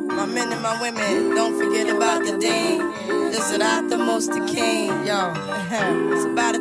[0.08, 2.78] my men and my women don't forget about the dean
[3.30, 5.32] this is not the most the king yo
[6.12, 6.57] it's about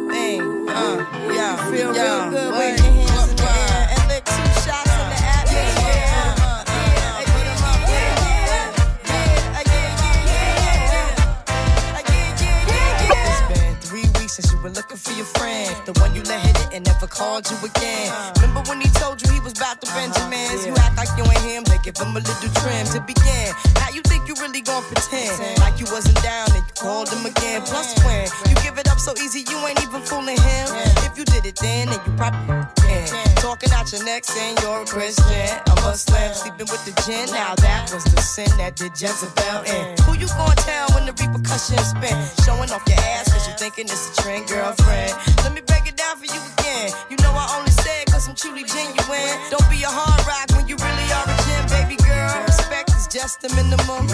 [37.07, 37.31] gin.
[37.31, 39.95] Now that was the sin that did Jezebel in.
[40.03, 42.15] Who you gonna tell when the repercussions spin?
[42.43, 45.15] Showing off your ass cause you thinking it's a trend, girlfriend.
[45.47, 46.91] Let me break it down for you again.
[47.09, 49.35] You know I only say it cause I'm truly genuine.
[49.49, 52.43] Don't be a hard rock when you really are a gem, baby girl.
[52.43, 54.11] Respect is just the minimum.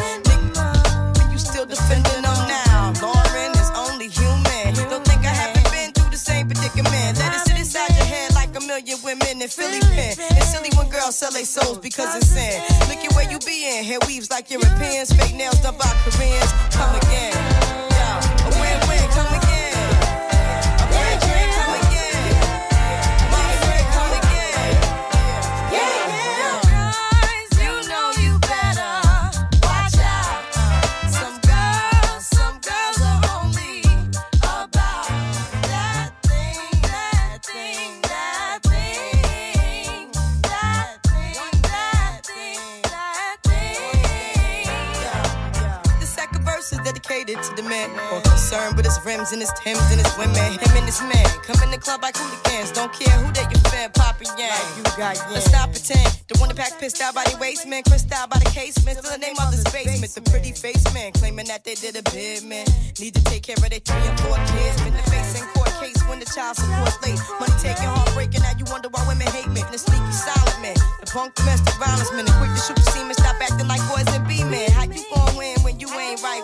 [49.06, 50.60] Rims and his Timbs and his women.
[50.60, 52.72] Him and his man come in the club like hooligans.
[52.72, 54.64] Don't care who they your fan, Papa Yang.
[54.78, 56.08] you got Let's not pretend.
[56.28, 58.98] The one that pack pissed out by the waist man, crissed out by the casement.
[58.98, 60.12] Still the name of this basement.
[60.14, 62.66] The pretty face man claiming that they did a bid man.
[63.00, 64.82] Need to take care of their three and four kids.
[64.82, 67.20] Been the face in court case when the child support late.
[67.40, 68.42] Money taking, heartbreaking.
[68.42, 69.68] Now you wonder why women hate men.
[69.72, 70.76] The sneaky silent man.
[71.04, 72.26] The punk domestic violence man.
[72.26, 73.16] The quick to shoot the semen.
[73.16, 74.72] Stop acting like boys and be men.
[74.72, 76.44] How you gon' win when you ain't right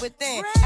[0.00, 0.59] within?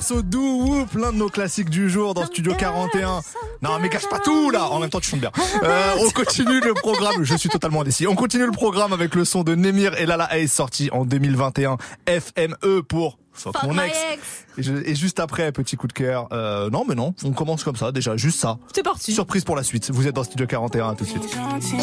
[0.00, 3.20] Morceau Do Whoop, l'un de nos classiques du jour dans Studio 41.
[3.60, 5.30] Non mais cache pas tout là, en même temps tu chantes bien.
[5.62, 8.06] Euh, on continue le programme, je suis totalement indécis.
[8.06, 11.76] On continue le programme avec le son de Nemir et Lala Ace sorti en 2021,
[12.08, 13.94] FME pour Fuck, Fuck mon ex.
[14.14, 14.22] ex.
[14.56, 16.28] Et, je- et juste après, petit coup de cœur.
[16.32, 18.56] Euh, non mais non, on commence comme ça déjà, juste ça.
[18.74, 19.12] C'est parti.
[19.12, 19.90] Surprise pour la suite.
[19.90, 21.22] Vous êtes dans Studio 41 à tout de suite.
[21.34, 21.76] gentil.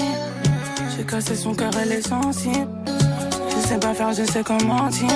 [0.98, 2.68] J'ai cassé son cœur, elle est sensible.
[3.50, 5.08] Je sais pas faire, je sais comment mentir.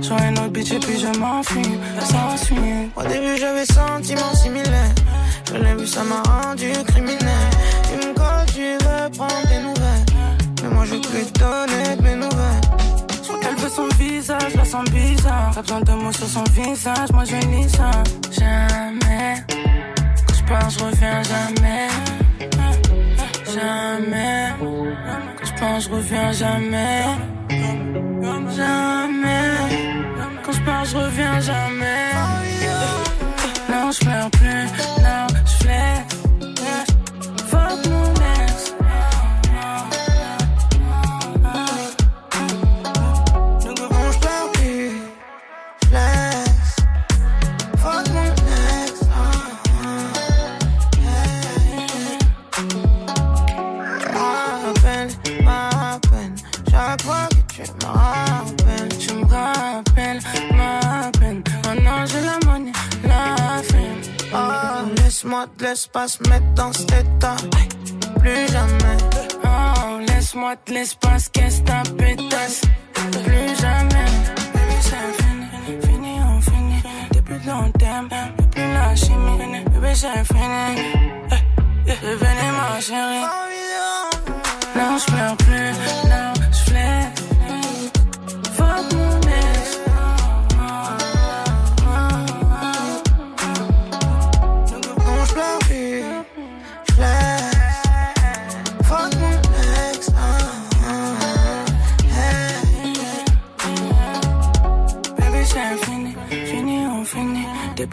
[0.00, 1.78] Sur un autre bitch et puis je m'enfuis.
[2.00, 2.56] Ça suit.
[2.96, 4.94] Au début j'avais sentiments similaires
[5.48, 7.50] Je l'ai vu ça m'a rendu criminel
[7.84, 8.14] Tu me
[8.52, 10.06] tu veux prendre des nouvelles
[10.62, 12.66] Mais moi je plus te donner de mes nouvelles
[13.40, 15.52] qu'elle veut son visage, la sens bizarre.
[15.54, 17.90] Pas besoin de mots sur son visage, moi je lis ça.
[18.32, 19.44] Jamais.
[20.26, 21.88] Quand je pars, je reviens jamais.
[23.54, 24.52] Jamais.
[25.58, 27.02] Quand je reviens jamais.
[28.56, 29.50] Jamais.
[30.44, 32.12] Quand je pars, je reviens jamais.
[33.68, 34.95] Non, je pleure plus.
[65.76, 67.36] L'espace, mettre dans cet état.
[68.20, 68.96] Plus jamais.
[69.44, 72.62] Oh, laisse-moi de l'espace, qu'est-ce ta pétasse?
[72.94, 74.08] Plus jamais.
[74.54, 75.46] Baby, c'est fini,
[75.86, 76.82] fini, on finit.
[77.14, 78.08] Depuis long terme,
[78.52, 79.38] plus la chimie.
[79.72, 80.80] Baby, c'est fini.
[81.30, 83.26] Eh, eh, Venez, ma chérie.
[84.76, 85.72] Non, je pleure plus,
[86.08, 87.12] non, je flaire.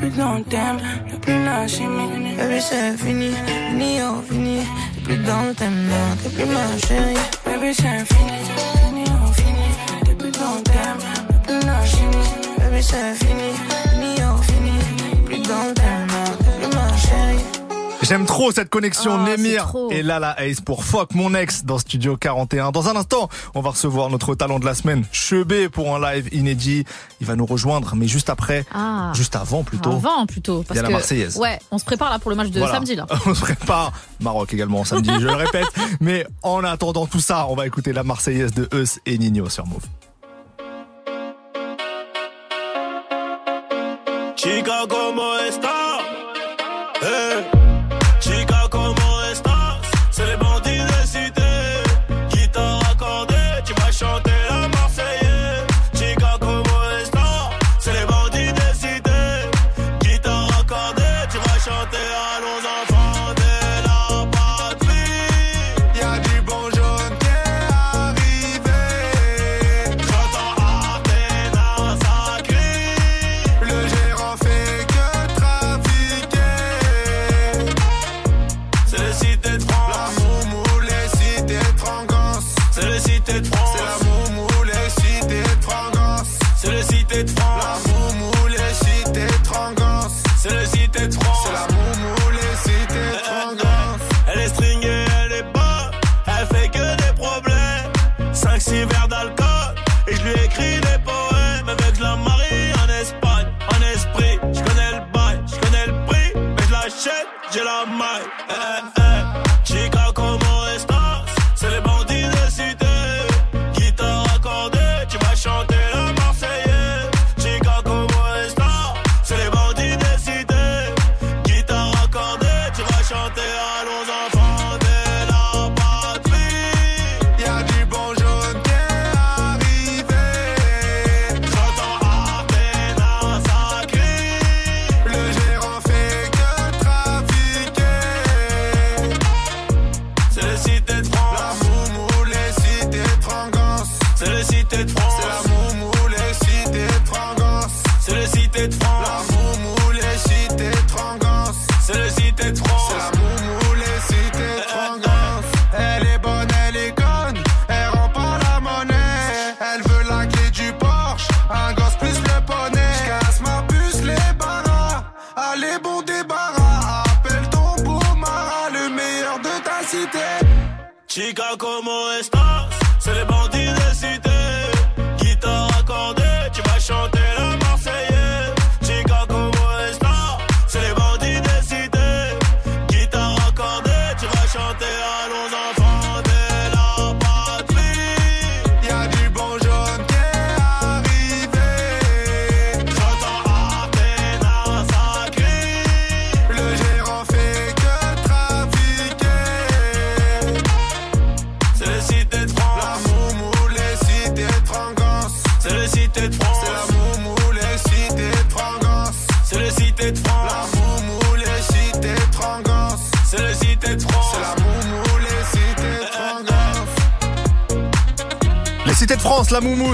[0.04, 2.36] Depuis long terme, y'a plus la chimie.
[2.38, 3.32] Baby, c'est fini,
[3.70, 4.68] fini, on finit.
[4.96, 7.14] T'es plus dans le thème, non, t'es plus ma chérie.
[7.46, 8.38] Baby, c'est fini,
[8.84, 9.74] fini, on finit.
[10.06, 12.30] Depuis long terme, y'a plus la chimie.
[12.58, 13.50] Baby, c'est fini,
[13.92, 14.84] fini, on finit.
[14.98, 17.63] T'es plus dans le thème, non, t'es plus ma chérie.
[18.04, 22.18] J'aime trop cette connexion Oh, Némir et Lala Ace pour Fuck mon ex dans Studio
[22.18, 22.72] 41.
[22.72, 26.28] Dans un instant, on va recevoir notre talent de la semaine, Chebé, pour un live
[26.34, 26.84] inédit.
[27.22, 29.12] Il va nous rejoindre, mais juste après, Ah.
[29.16, 29.92] juste avant plutôt.
[29.94, 30.64] Avant plutôt.
[30.64, 31.38] Parce Il y a la que, Marseillaise.
[31.38, 32.74] Ouais, on se prépare là pour le match de Voilà.
[32.76, 33.06] samedi là.
[33.26, 33.94] On se prépare.
[34.20, 35.68] Maroc également samedi, je le répète.
[36.02, 39.66] Mais en attendant tout ça, on va écouter la Marseillaise de Eus et Nino sur
[39.66, 39.84] Move.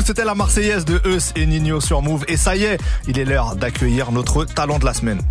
[0.10, 2.26] C'était la Marseillaise de Eus et Nino sur Move.
[2.28, 5.22] Et ça y est, il est l'heure d'accueillir notre talent de la semaine.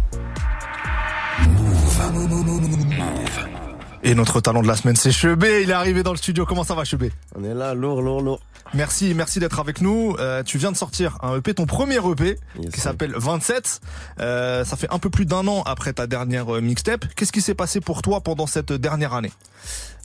[4.04, 5.64] Et notre talent de la semaine, c'est Chebé.
[5.64, 6.46] Il est arrivé dans le studio.
[6.46, 7.10] Comment ça va, Chebé?
[7.34, 8.40] On est là, lourd, lourd, lourd.
[8.72, 10.14] Merci, merci d'être avec nous.
[10.20, 13.80] Euh, tu viens de sortir un EP, ton premier EP, Yes, qui s'appelle 27.
[14.20, 17.04] Euh, ça fait un peu plus d'un an après ta dernière euh, mixtape.
[17.16, 19.32] Qu'est-ce qui s'est passé pour toi pendant cette dernière année?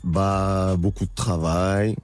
[0.04, 1.96] Bah, beaucoup de travail,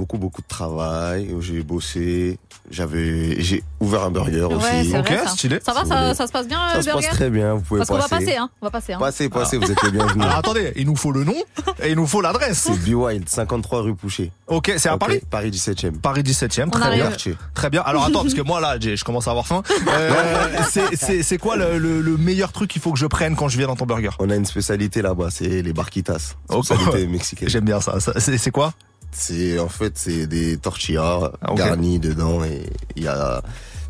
[0.00, 1.30] beaucoup beaucoup de travail.
[1.32, 2.38] où J'ai bossé,
[2.70, 4.56] j'avais, j'ai ouvert un burger aussi.
[4.66, 5.28] Ouais, vrai, ça.
[5.28, 5.58] stylé.
[5.64, 7.80] Ça va, Si ça, se passe bien, Ça le se passe très bien, vous pouvez
[7.80, 8.24] Parce qu'on va passer.
[8.26, 8.50] passer, hein.
[8.62, 8.98] On va passer, hein.
[8.98, 10.24] Passez, passez, vous êtes les bienvenus.
[10.24, 11.34] Alors attendez, il nous faut le nom
[11.82, 12.58] et il nous faut l'adresse.
[12.66, 14.30] C'est Be Wild, 53 rue Pouchet.
[14.46, 15.98] Ok, c'est à Paris Paris 17e.
[16.00, 17.10] Paris 17e, On très bien.
[17.54, 17.82] Très bien.
[17.82, 19.62] Alors attends, parce que moi là, j'ai- je commence à avoir faim.
[19.88, 23.58] Euh, c'est- quoi le, le- le meilleur truc qu'il faut que je prenne quand je
[23.58, 24.10] viens dans ton burger?
[24.18, 26.34] On a une spécialité là-bas, c'est les barquitas.
[26.50, 27.48] Spécialité mexicaine.
[27.48, 27.94] J'aime bien ça.
[28.18, 28.72] C'est quoi?
[29.12, 31.58] C'est en fait c'est des tortillas Ah, ok.
[31.58, 32.62] garnies dedans et
[32.96, 33.42] il y a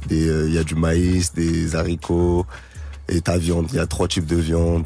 [0.06, 2.46] des euh, il y a du maïs, des haricots
[3.08, 3.66] et ta viande.
[3.70, 4.84] Il y a trois types de viande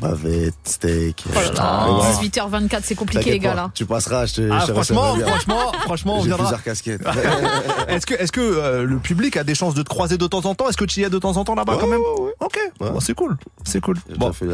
[0.00, 1.24] bavette, steak.
[1.28, 1.92] Oh là là, Mais
[2.22, 2.28] ouais.
[2.28, 3.70] 18h24, c'est compliqué, les gars, là.
[3.74, 4.48] Tu passeras, je te.
[4.50, 6.38] Ah, je franchement, franchement, franchement, on viendra.
[6.44, 7.02] plusieurs casquettes.
[7.88, 10.44] Est-ce que, est-ce que euh, le public a des chances de te croiser de temps
[10.46, 10.68] en temps?
[10.68, 12.00] Est-ce que tu y es de temps en temps là-bas quand même?
[12.38, 13.96] Ok, bon, c'est cool, c'est cool.
[14.32, 14.46] Fait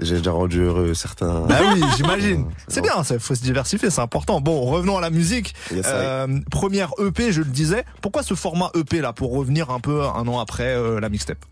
[0.00, 1.40] J'ai déjà rendu heureux certains.
[1.48, 2.46] Bah oui, j'imagine.
[2.68, 4.40] C'est bien, il faut se diversifier, c'est important.
[4.40, 5.54] Bon, revenons à la musique.
[5.72, 7.84] Yes, Euh, première EP, je le disais.
[8.02, 11.44] Pourquoi ce format EP là pour revenir un peu un an après euh, la mixtape?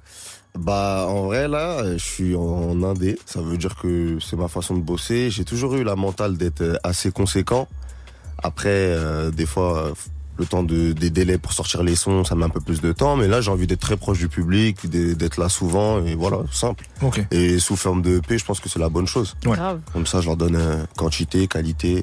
[0.59, 3.19] Bah en vrai là, euh, je suis en indé.
[3.27, 5.31] Ça veut dire que c'est ma façon de bosser.
[5.31, 7.69] J'ai toujours eu la mentale d'être euh, assez conséquent.
[8.43, 9.93] Après, euh, des fois, euh,
[10.43, 12.93] le temps de, des délais pour sortir les sons, ça met un peu plus de
[12.93, 13.17] temps.
[13.17, 16.85] Mais là, j'ai envie d'être très proche du public, d'être là souvent et voilà, simple.
[17.31, 19.35] Et sous forme de EP, je pense que c'est la bonne chose.
[19.47, 19.57] Ouais.
[19.93, 22.03] Comme ça, je leur donne euh, quantité, qualité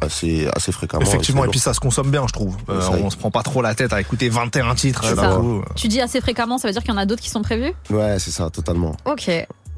[0.00, 1.02] assez assez fréquemment.
[1.02, 2.56] Effectivement, et puis ça se consomme bien, je trouve.
[2.68, 5.02] Euh, on se prend pas trop la tête à écouter 21 titres.
[5.14, 5.62] Coup.
[5.74, 7.72] Tu dis assez fréquemment, ça veut dire qu'il y en a d'autres qui sont prévus?
[7.90, 8.96] Ouais, c'est ça, totalement.
[9.04, 9.30] Ok.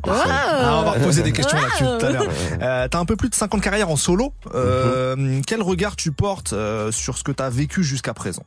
[0.08, 2.26] Ah, on va poser des questions là-dessus tout à l'heure.
[2.60, 4.32] Euh, t'as un peu plus de 50 carrières en solo.
[4.54, 8.44] Euh, Quel regard tu portes euh, sur ce que t'as vécu jusqu'à présent?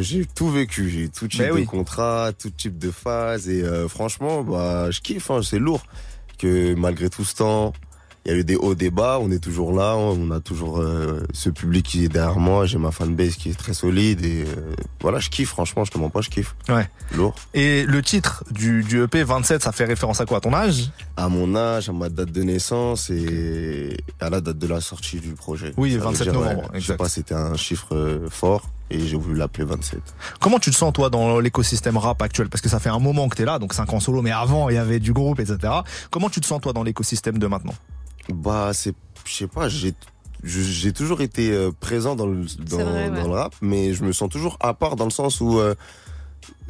[0.00, 1.64] J'ai tout vécu, j'ai tout type Mais de oui.
[1.66, 5.82] contrat, tout type de phase et franchement, bah, je kiffe, hein, c'est lourd.
[6.38, 7.72] Que malgré tout ce temps,
[8.26, 10.80] il y a eu des hauts, des bas, on est toujours là, on a toujours
[10.80, 14.42] euh, ce public qui est derrière moi, j'ai ma fanbase qui est très solide et
[14.42, 16.56] euh, voilà, je kiffe, franchement, je te mens pas, je kiffe.
[16.68, 16.90] Ouais.
[17.14, 17.36] Lourd.
[17.54, 20.38] Et le titre du, du EP 27, ça fait référence à quoi?
[20.38, 20.90] À ton âge?
[21.16, 25.20] À mon âge, à ma date de naissance et à la date de la sortie
[25.20, 25.72] du projet.
[25.76, 28.62] Oui, Ça veut 27 dire, novembre, ouais, Je sais pas, c'était un chiffre euh, fort
[28.90, 30.00] et j'ai voulu l'appeler 27.
[30.40, 32.48] Comment tu te sens toi dans l'écosystème rap actuel?
[32.48, 34.68] Parce que ça fait un moment que t'es là, donc 5 ans solo, mais avant
[34.68, 35.58] il y avait du groupe, etc.
[36.10, 37.74] Comment tu te sens toi dans l'écosystème de maintenant?
[38.32, 38.94] Bah, c'est,
[39.24, 39.94] je sais pas, j'ai,
[40.44, 43.16] j'ai toujours été euh, présent dans le, dans, vrai, ouais.
[43.16, 45.74] dans le rap, mais je me sens toujours à part dans le sens où euh,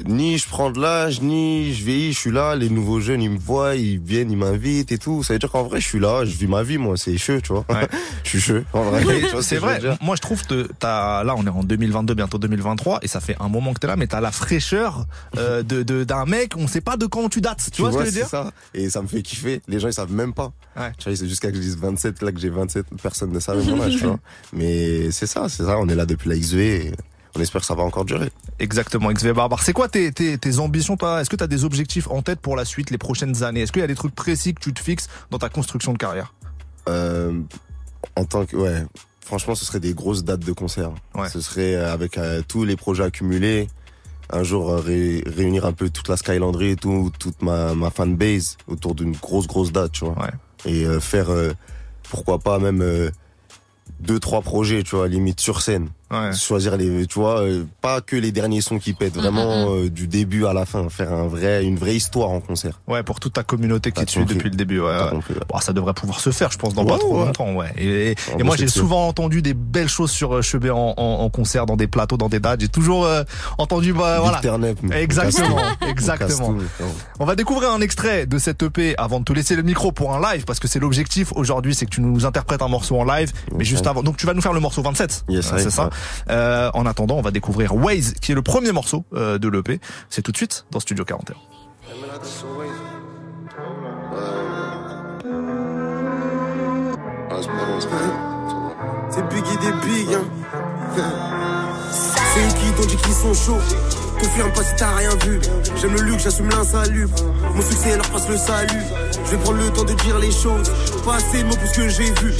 [0.05, 3.31] ni je prends de l'âge, ni je vieillis, je suis là, les nouveaux jeunes, ils
[3.31, 5.23] me voient, ils viennent, ils m'invitent et tout.
[5.23, 7.41] Ça veut dire qu'en vrai, je suis là, je vis ma vie, moi, c'est cheux,
[7.41, 7.65] tu vois.
[8.23, 9.03] je suis cheux, en vrai.
[9.41, 9.79] C'est je vrai.
[10.01, 13.35] Moi, je trouve que t'as, là, on est en 2022, bientôt 2023, et ça fait
[13.39, 15.05] un moment que t'es là, mais t'as la fraîcheur
[15.37, 16.53] euh, de, de- d'un mec.
[16.57, 17.69] On sait pas de quand tu dates.
[17.71, 18.51] Tu, vois, ce que je veux dire ça.
[18.73, 19.61] Et ça me fait kiffer.
[19.67, 20.51] Les gens, ils savent même pas.
[20.75, 20.91] Ouais.
[20.97, 23.63] Tu vois, c'est jusqu'à que je dise 27, là que j'ai 27, personne ne savait
[23.63, 24.19] mon âge, tu vois.
[24.53, 25.77] Mais c'est ça, c'est ça.
[25.79, 26.91] On est là depuis la XV et
[27.37, 28.31] on espère que ça va encore durer.
[28.59, 29.61] Exactement, XV Barbar.
[29.61, 31.21] C'est quoi tes, tes, tes ambitions, toi?
[31.21, 33.61] Est-ce que t'as des objectifs en tête pour la suite, les prochaines années?
[33.61, 35.97] Est-ce qu'il y a des trucs précis que tu te fixes dans ta construction de
[35.97, 36.33] carrière?
[36.89, 37.39] Euh,
[38.15, 38.83] en tant que, ouais,
[39.23, 40.91] franchement, ce serait des grosses dates de concert.
[41.15, 41.29] Ouais.
[41.29, 43.67] Ce serait euh, avec euh, tous les projets accumulés.
[44.29, 47.89] Un jour, euh, ré- réunir un peu toute la Skylandry et tout, toute ma, ma
[47.91, 50.15] fanbase autour d'une grosse, grosse date, tu vois.
[50.65, 51.27] Et faire,
[52.09, 52.83] pourquoi pas même
[53.99, 55.89] deux, trois projets, tu vois, limite sur scène.
[56.11, 56.33] Ouais.
[56.33, 60.07] Choisir les, tu vois, euh, pas que les derniers sons qui pètent, vraiment euh, du
[60.07, 62.79] début à la fin, faire un vrai, une vraie histoire en concert.
[62.87, 64.79] Ouais, pour toute ta communauté qui te suit depuis le début.
[64.79, 65.09] Ouais, ouais.
[65.09, 65.41] compris, ouais.
[65.49, 67.25] Bon, ça devrait pouvoir se faire, je pense, dans Ouais, pas trop ouais.
[67.25, 67.53] longtemps.
[67.53, 67.73] Ouais.
[67.77, 71.65] Et, moi, j'ai souvent entendu des belles choses sur euh, Chebet en, en, en concert,
[71.65, 72.61] dans des plateaux, dans des dates.
[72.61, 73.23] J'ai toujours euh,
[73.57, 74.39] entendu, bah, voilà.
[74.93, 75.57] Exactement,
[75.87, 76.53] exactement.
[76.53, 76.63] tout,
[77.19, 80.15] On va découvrir un extrait de cette EP avant de te laisser le micro pour
[80.15, 83.03] un live, parce que c'est l'objectif aujourd'hui, c'est que tu nous interprètes un morceau en
[83.03, 84.03] live, mais juste avant.
[84.03, 85.25] Donc tu vas nous faire le morceau 27.
[85.29, 85.89] Yes, Euh, c'est ça.
[86.29, 89.79] Euh, en attendant, on va découvrir Waze, qui est le premier morceau euh, de l'EP.
[90.09, 91.35] C'est tout de suite dans Studio 41.
[99.09, 99.67] C'est des
[100.15, 100.23] hein.
[103.03, 103.96] Qui sont chauds.
[104.19, 105.39] Confirme pas si t'as rien vu.
[105.79, 107.15] J'aime le luxe, j'assume l'insalubre.
[107.55, 108.83] Mon succès leur passe le salut.
[109.25, 110.71] Je vais prendre le temps de dire les choses.
[111.05, 112.31] Pas assez mots pour ce que j'ai vu.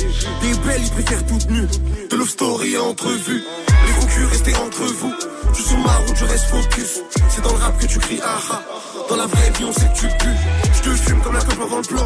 [0.42, 1.68] Des belles, ils préfèrent toutes nues.
[2.10, 3.44] De love story entrevue.
[3.86, 5.14] Les culs, restez entre vous.
[5.52, 7.02] Je suis sur ma route, je reste focus.
[7.30, 8.62] C'est dans le rap que tu cries ah ah.
[9.10, 10.36] Dans la vraie vie, on sait que tu pues.
[10.74, 12.06] Je te fume comme la cope avant le plan.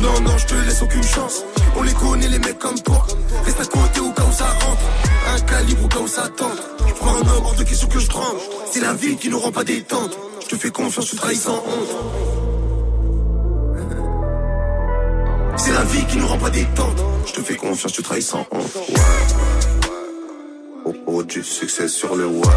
[0.00, 1.42] Non, non, je te laisse aucune chance.
[1.76, 3.06] On les connaît, les mecs comme toi.
[3.44, 4.82] Reste à côté au cas où ça rentre.
[5.34, 6.71] Un calibre au cas où ça tente.
[7.00, 8.06] Je homme que je.
[8.70, 10.18] C'est la vie qui nous rend pas détente.
[10.42, 11.96] Je te fais confiance, tu trahis sans honte.
[15.56, 16.96] C'est la vie qui nous rend pas détente.
[17.26, 18.74] Je te fais confiance, tu trahis sans honte.
[18.88, 18.94] Ouais.
[20.84, 22.48] Au haut du succès sur le watt.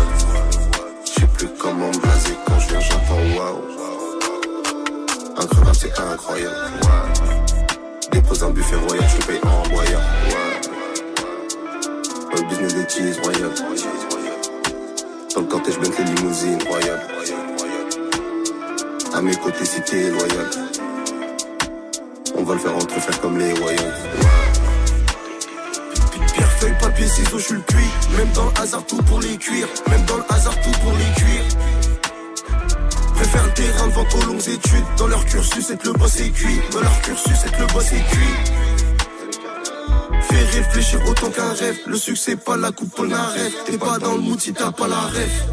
[1.05, 3.61] Je sais plus comment me blaser quand je viens, j'entends waouh.
[5.37, 6.55] Incroyable, c'est incroyable.
[6.83, 6.89] Ouais.
[8.11, 9.99] Dépose un buffet royal, je paye en moyen.
[10.29, 10.61] Ouais.
[12.35, 14.14] Le business des cheese royal.
[15.35, 16.97] Dans le cortège, Bentley limousine royal.
[19.13, 20.49] À mes côtés, cité loyale.
[22.37, 23.91] On va le faire entre frères comme les royaux.
[26.33, 27.89] Pierre, feuille, papier, ciseaux, je suis le cuit.
[28.17, 29.67] Même dans le hasard, tout pour les cuire.
[29.89, 31.43] Même dans le hasard, tout pour les cuire.
[33.15, 34.85] Préfère le terrain de vente aux longues études.
[34.97, 36.61] Dans leur cursus, être le boss est cuit.
[36.71, 38.74] Dans leur cursus, être le boss est cuit.
[40.21, 41.77] Fais réfléchir autant qu'un rêve.
[41.87, 43.53] Le succès, pas la coupe, rêve.
[43.65, 45.43] T'es pas dans le mood si t'as pas la rêve.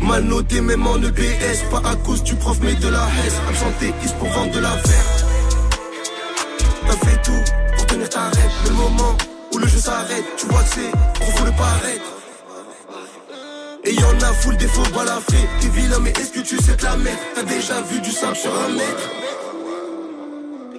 [0.00, 4.14] Mal noté même en EPS Pas à cause du prof mais de la haine Absentéiste
[4.18, 5.24] pour vendre de la verte.
[6.86, 9.16] T'as fait tout pour tenir ta rêve Le moment
[9.52, 12.12] où le jeu s'arrête Tu vois que c'est faut le paraître.
[13.84, 15.48] Et y'en a full des faux balafrés.
[15.60, 18.36] T'es vilain mais est-ce que tu sais te la mettre T'as déjà vu du sable
[18.36, 19.10] sur un mètre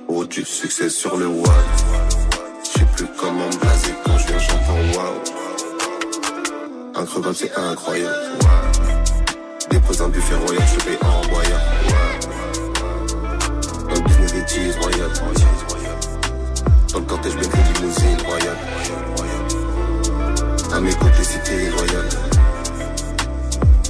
[0.09, 1.51] Oh du succès sur le watt
[2.63, 5.19] Je sais plus comment me blaser quand je viens j'entends waouh
[6.95, 8.47] Incroyable c'est incroyable ouais.
[9.69, 11.59] Dépose un buffet royal, je paye en moyen.
[13.89, 15.09] Dans le business des cheese royal.
[16.93, 18.57] Dans le cortège, bien que limousine royal.
[20.73, 22.09] À mes côtés, cité loyale.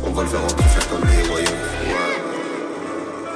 [0.04, 1.67] On va le faire entre faire comme les royaux.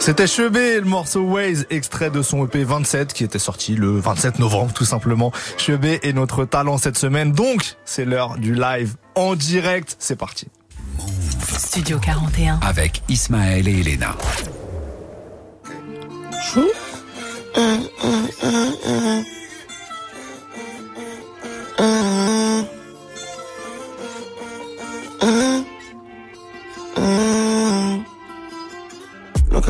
[0.02, 4.40] C'était Chebé, le morceau Waze, extrait de son EP 27 qui était sorti le 27
[4.40, 5.32] novembre tout simplement.
[5.58, 9.96] Chebé est notre talent cette semaine, donc c'est l'heure du live en direct.
[10.00, 10.48] C'est parti.
[11.56, 12.62] Studio 41.
[12.64, 14.16] Avec Ismaël et Elena.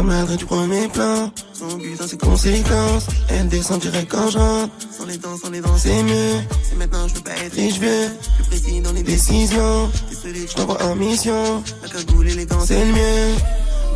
[0.02, 1.32] Comme du premier plan.
[1.54, 5.50] Son but dans ses conséquences Elle descend direct quand je rentre Sans les dents, sans
[5.50, 6.42] les dents, c'est mieux.
[6.64, 8.10] C'est maintenant, je veux pas être riche vieux.
[8.36, 9.90] Plus précis dans les décisions.
[10.10, 11.64] Désolé, je t'envoie en mission.
[11.84, 13.36] La cagoule et les dents, c'est le mieux.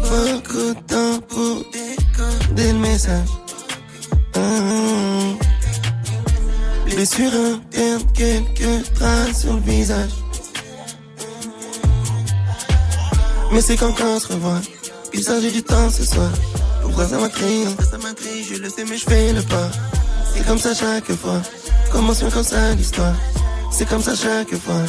[0.03, 3.30] Beaucoup de temps pour décoder le message.
[4.36, 5.38] Hum.
[6.86, 10.11] Blessure interne, quelques traces sur le visage.
[13.52, 14.61] Mais c'est quand on se revoit
[15.18, 16.30] Il s'agit du temps ce soir
[16.82, 17.66] Pourquoi ça crié?
[17.90, 19.70] Ça crié, je le sais mais je fais le pas.
[20.34, 21.42] C'est comme ça chaque fois.
[21.90, 23.16] Commence bien comme ça l'histoire.
[23.72, 24.84] C'est comme ça chaque fois.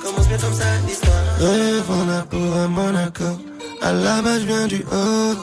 [0.00, 1.24] Commence bien comme ça l'histoire.
[1.40, 3.24] Revends pour un Monaco
[3.80, 5.34] À la base je viens du haut.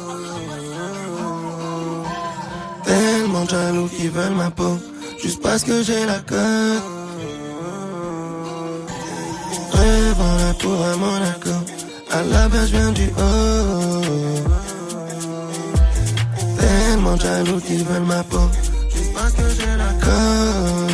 [2.85, 4.77] Tellement jaloux qui veulent ma peau.
[5.21, 6.85] Juste parce que j'ai la cote.
[9.73, 11.78] Revends pour un Monaco
[12.11, 14.01] à la base, je viens du haut.
[16.59, 18.49] Tellement jaloux qui veulent ma peau.
[18.93, 20.88] Juste parce que j'ai la cote.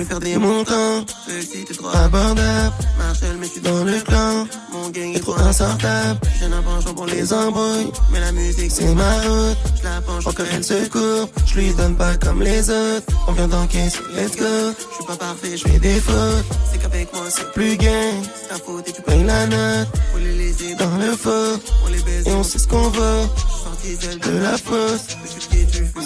[0.00, 1.04] Je faire des montants.
[1.26, 2.72] Ceux-ci, t'es trop abordable.
[2.98, 4.46] Marshall, mais je suis dans le clan.
[4.72, 6.20] Mon gang est trop insortable.
[6.38, 7.92] J'ai un penchant pour les embrouilles.
[8.12, 9.58] Mais la musique, c'est ma route.
[9.78, 11.30] Je la penche pour qu'elle se coupe.
[11.46, 13.06] Je lui donne pas comme les autres.
[13.28, 14.44] On vient d'encaisser, let's go.
[14.44, 16.44] Je suis pas parfait, je fais des fautes.
[16.70, 18.16] C'est qu'avec moi, c'est plus gang.
[18.34, 19.88] C'est ta faute et tu payes la note.
[20.12, 21.60] Faut les laisser dans le faux.
[21.84, 23.22] On les baise et on sait ce qu'on veut.
[23.64, 25.06] Sorti de la fosse.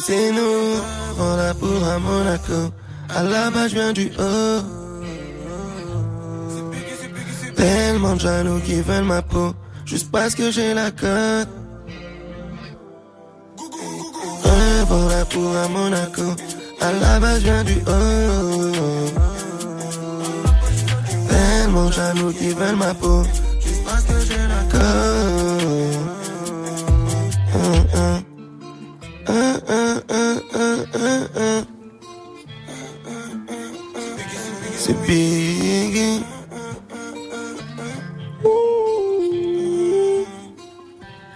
[0.07, 0.83] C'est nous.
[1.17, 2.73] Voilà pour un Monaco.
[3.09, 4.63] À la base, je viens du haut.
[7.57, 9.55] Tellement de jaloux qui veulent ma peau.
[9.85, 11.49] Juste parce que j'ai la cote.
[14.87, 16.35] Voilà pour un Monaco.
[16.81, 18.73] À la base, je viens du haut.
[21.29, 23.23] Tellement de jaloux qui veulent ma peau.
[23.61, 25.25] Juste parce que j'ai la cote.
[34.87, 36.23] C'est Biggie.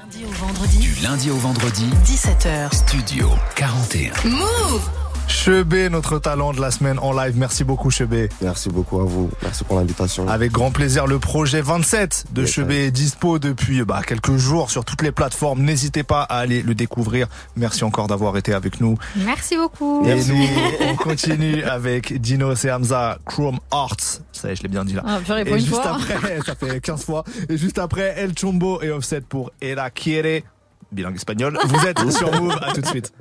[0.02, 0.78] Lundi au vendredi.
[0.80, 2.74] Du lundi au vendredi, 17h.
[2.74, 4.12] Studio 41.
[4.28, 4.97] Move
[5.28, 7.36] Chebé, notre talent de la semaine en live.
[7.36, 8.28] Merci beaucoup Chebé.
[8.40, 9.30] Merci beaucoup à vous.
[9.42, 10.26] Merci pour l'invitation.
[10.26, 14.70] Avec grand plaisir, le projet 27 de Yes, Chebé est dispo depuis bah, quelques jours
[14.70, 15.62] sur toutes les plateformes.
[15.62, 17.28] N'hésitez pas à aller le découvrir.
[17.56, 18.96] Merci encore d'avoir été avec nous.
[19.16, 20.05] Merci beaucoup.
[20.06, 20.46] Et nous,
[20.90, 23.96] on continue avec Dinos et Hamza, Chrome Arts.
[24.32, 25.02] Ça y est, je l'ai bien dit là.
[25.06, 25.96] Ah, et juste fois.
[25.96, 27.24] après, ça fait 15 fois.
[27.50, 30.42] Et juste après, El Chombo et Offset pour Era Quiere.
[30.90, 31.59] bilingue espagnol.
[31.66, 33.12] Vous êtes sur Move, à tout de suite.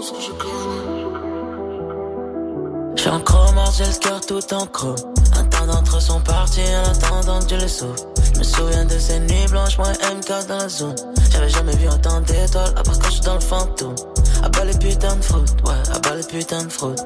[0.00, 1.20] Je connais.
[2.96, 4.96] Je suis en chromore, j'ai le cœur tout en chrome.
[5.36, 7.96] Un temps d'entre sont partis en attendant que je les sauve.
[8.32, 10.94] Je me souviens de ces nuits blanches, moi et MK dans la zone.
[11.30, 13.94] J'avais jamais vu autant d'étoiles, à part quand je suis dans le fantôme.
[14.42, 17.00] À bas les putains de fraude, ouais, à bas les putains de fraude.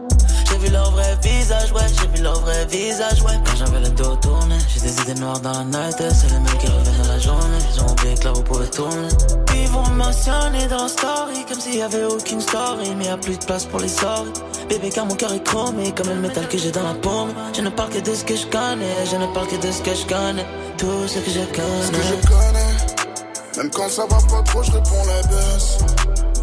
[0.55, 3.33] J'ai vu leur vrai visage, ouais, j'ai vu leur vrai visage, ouais.
[3.45, 6.59] Quand j'avais le dos tourné, j'ai des idées noires dans la night, c'est les mêmes
[6.61, 7.59] qui reviennent dans la journée.
[7.75, 9.09] Ils ont oublié que là vous pouvez tourner.
[9.57, 13.37] Ils vont mentionner dans story, comme s'il y avait aucune story, mais y a plus
[13.37, 14.43] de place pour les sorties.
[14.69, 17.35] Bébé, car mon cœur est chromé, comme le métal que j'ai dans la paume.
[17.53, 19.83] Je ne parle que de ce que je connais, je ne parle que de ce
[19.83, 20.47] que je connais.
[20.79, 21.83] Tout ce que je connais.
[21.83, 23.57] Ce que je connais.
[23.57, 25.79] Même quand ça va pas trop, je réponds la baisse.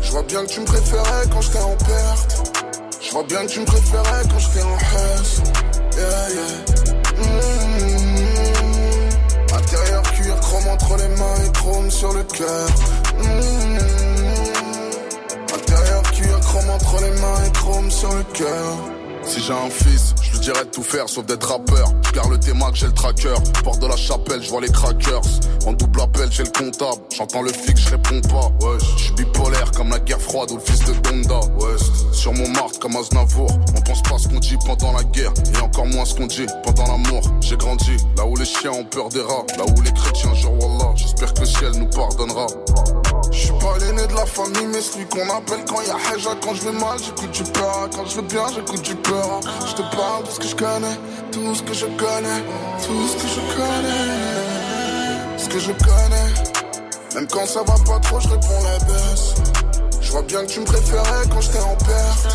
[0.01, 2.70] Je vois bien que tu me préférais quand j'étais en perte.
[3.11, 5.41] Je vois bien que tu me préférais quand j'étais en hausse.
[5.97, 6.63] Yeah, yeah.
[7.17, 8.21] Mmh.
[9.53, 12.69] Intérieur cuir, chrome entre les mains et chrome sur le cœur.
[13.17, 13.79] Mmh.
[15.53, 18.77] Intérieur cuir, chrome entre les mains et chrome sur le cœur.
[19.23, 21.93] Si j'ai un fils, je dirais tout faire sauf d'être rappeur.
[22.13, 23.33] Garde le T-Mac, j'ai le tracker.
[23.63, 25.21] Porte de la chapelle, je vois les crackers.
[25.65, 27.01] En double appel, j'ai le comptable.
[27.15, 28.65] J'entends le fixe, je réponds pas.
[28.65, 31.39] Ouais, je suis bipolaire comme la guerre froide ou le fils de Donda.
[31.59, 31.75] Ouais,
[32.11, 33.49] sur mon martre comme Aznavour.
[33.75, 35.33] On pense pas ce qu'on dit pendant la guerre.
[35.53, 37.21] Et encore moins ce qu'on dit pendant l'amour.
[37.41, 39.45] J'ai grandi là où les chiens ont peur des rats.
[39.57, 40.93] Là où les chrétiens jurent Wallah.
[40.95, 42.47] J'espère que le ciel nous pardonnera.
[43.31, 46.31] Je suis pas l'aîné de la famille, mais celui qu'on appelle quand y a Haja.
[46.43, 47.89] Quand je vais mal, j'écoute du peur.
[47.95, 49.39] Quand je vais bien, j'écoute du peur.
[49.67, 50.98] Je te parle de ce que je connais,
[51.31, 52.43] tout ce que je connais,
[52.85, 55.38] tout ce que je connais.
[55.38, 56.34] Ce que je connais.
[57.15, 59.35] Même quand ça va pas trop, je réponds la baisse.
[60.02, 62.27] Je vois bien que tu me préférais quand j'étais en perte.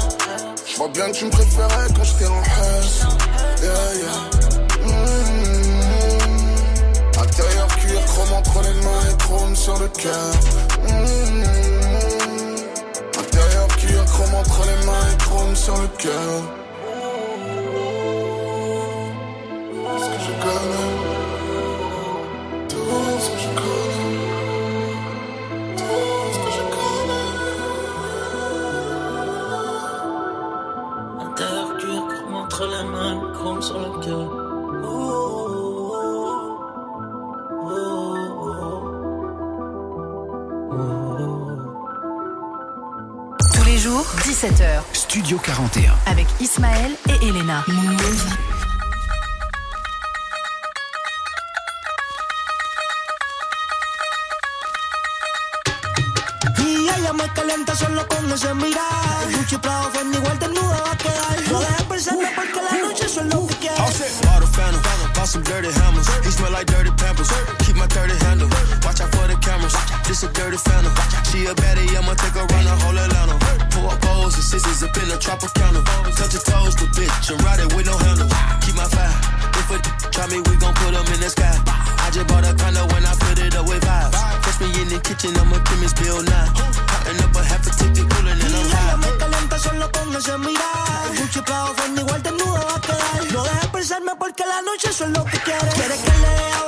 [0.67, 3.07] Je vois bien que tu me préférais quand j'étais en hausse.
[3.63, 4.21] Yeah, yeah.
[4.85, 5.67] Mmh.
[7.23, 10.33] Intérieur cuir, chrome entre les mains et chrome sur le cœur.
[10.83, 11.45] Mmh.
[13.21, 16.66] Intérieur cuir, chrome entre les mains et chrome sur le cœur.
[44.47, 45.93] 17h, Studio 41.
[46.07, 47.65] avec Ismaël et Elena.
[95.89, 95.97] Que quiere.
[95.99, 96.66] Quiere que le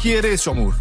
[0.00, 0.74] Quiere sur Move.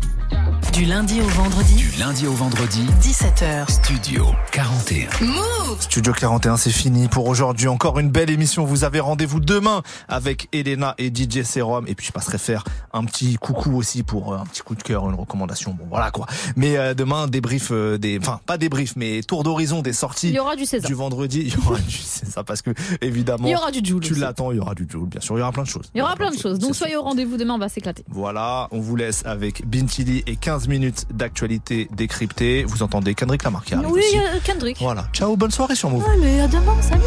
[0.72, 3.70] Du lundi au vendredi, Du lundi au vendredi, 17h.
[3.70, 5.10] Studio 41.
[5.26, 7.68] Move Studio 41, c'est fini pour aujourd'hui.
[7.68, 8.64] Encore une belle émission.
[8.64, 11.86] Vous avez rendez-vous demain avec Elena et DJ Serum.
[11.88, 12.64] Et puis je passerai faire
[12.94, 15.72] un petit coucou aussi pour euh, un petit coup de cœur, une recommandation.
[15.78, 16.26] Bon, voilà quoi.
[16.56, 20.30] Mais euh, demain, débrief euh, des, enfin pas débrief, mais tour d'horizon des sorties.
[20.30, 20.88] Il y aura du César.
[20.88, 21.98] Du vendredi, il y aura du
[22.44, 22.72] Parce que
[23.02, 23.48] évidemment.
[23.48, 25.36] Il y aura du Joule Tu l'attends, il y aura du Joule, bien sûr.
[25.36, 25.90] Il y aura plein de choses.
[25.96, 26.60] Il y aura plein de choses.
[26.60, 28.04] Donc soyez au rendez-vous demain, on va s'éclater.
[28.10, 32.64] Voilà, on vous laisse avec Bintili et 15 minutes d'actualité décryptée.
[32.64, 34.18] Vous entendez Kendrick Lamar qui arrive Oui, aussi.
[34.18, 34.78] euh, Kendrick.
[34.80, 35.08] Voilà.
[35.14, 36.04] Ciao, bonne soirée sur Move.
[36.14, 37.02] Allez, à demain, salut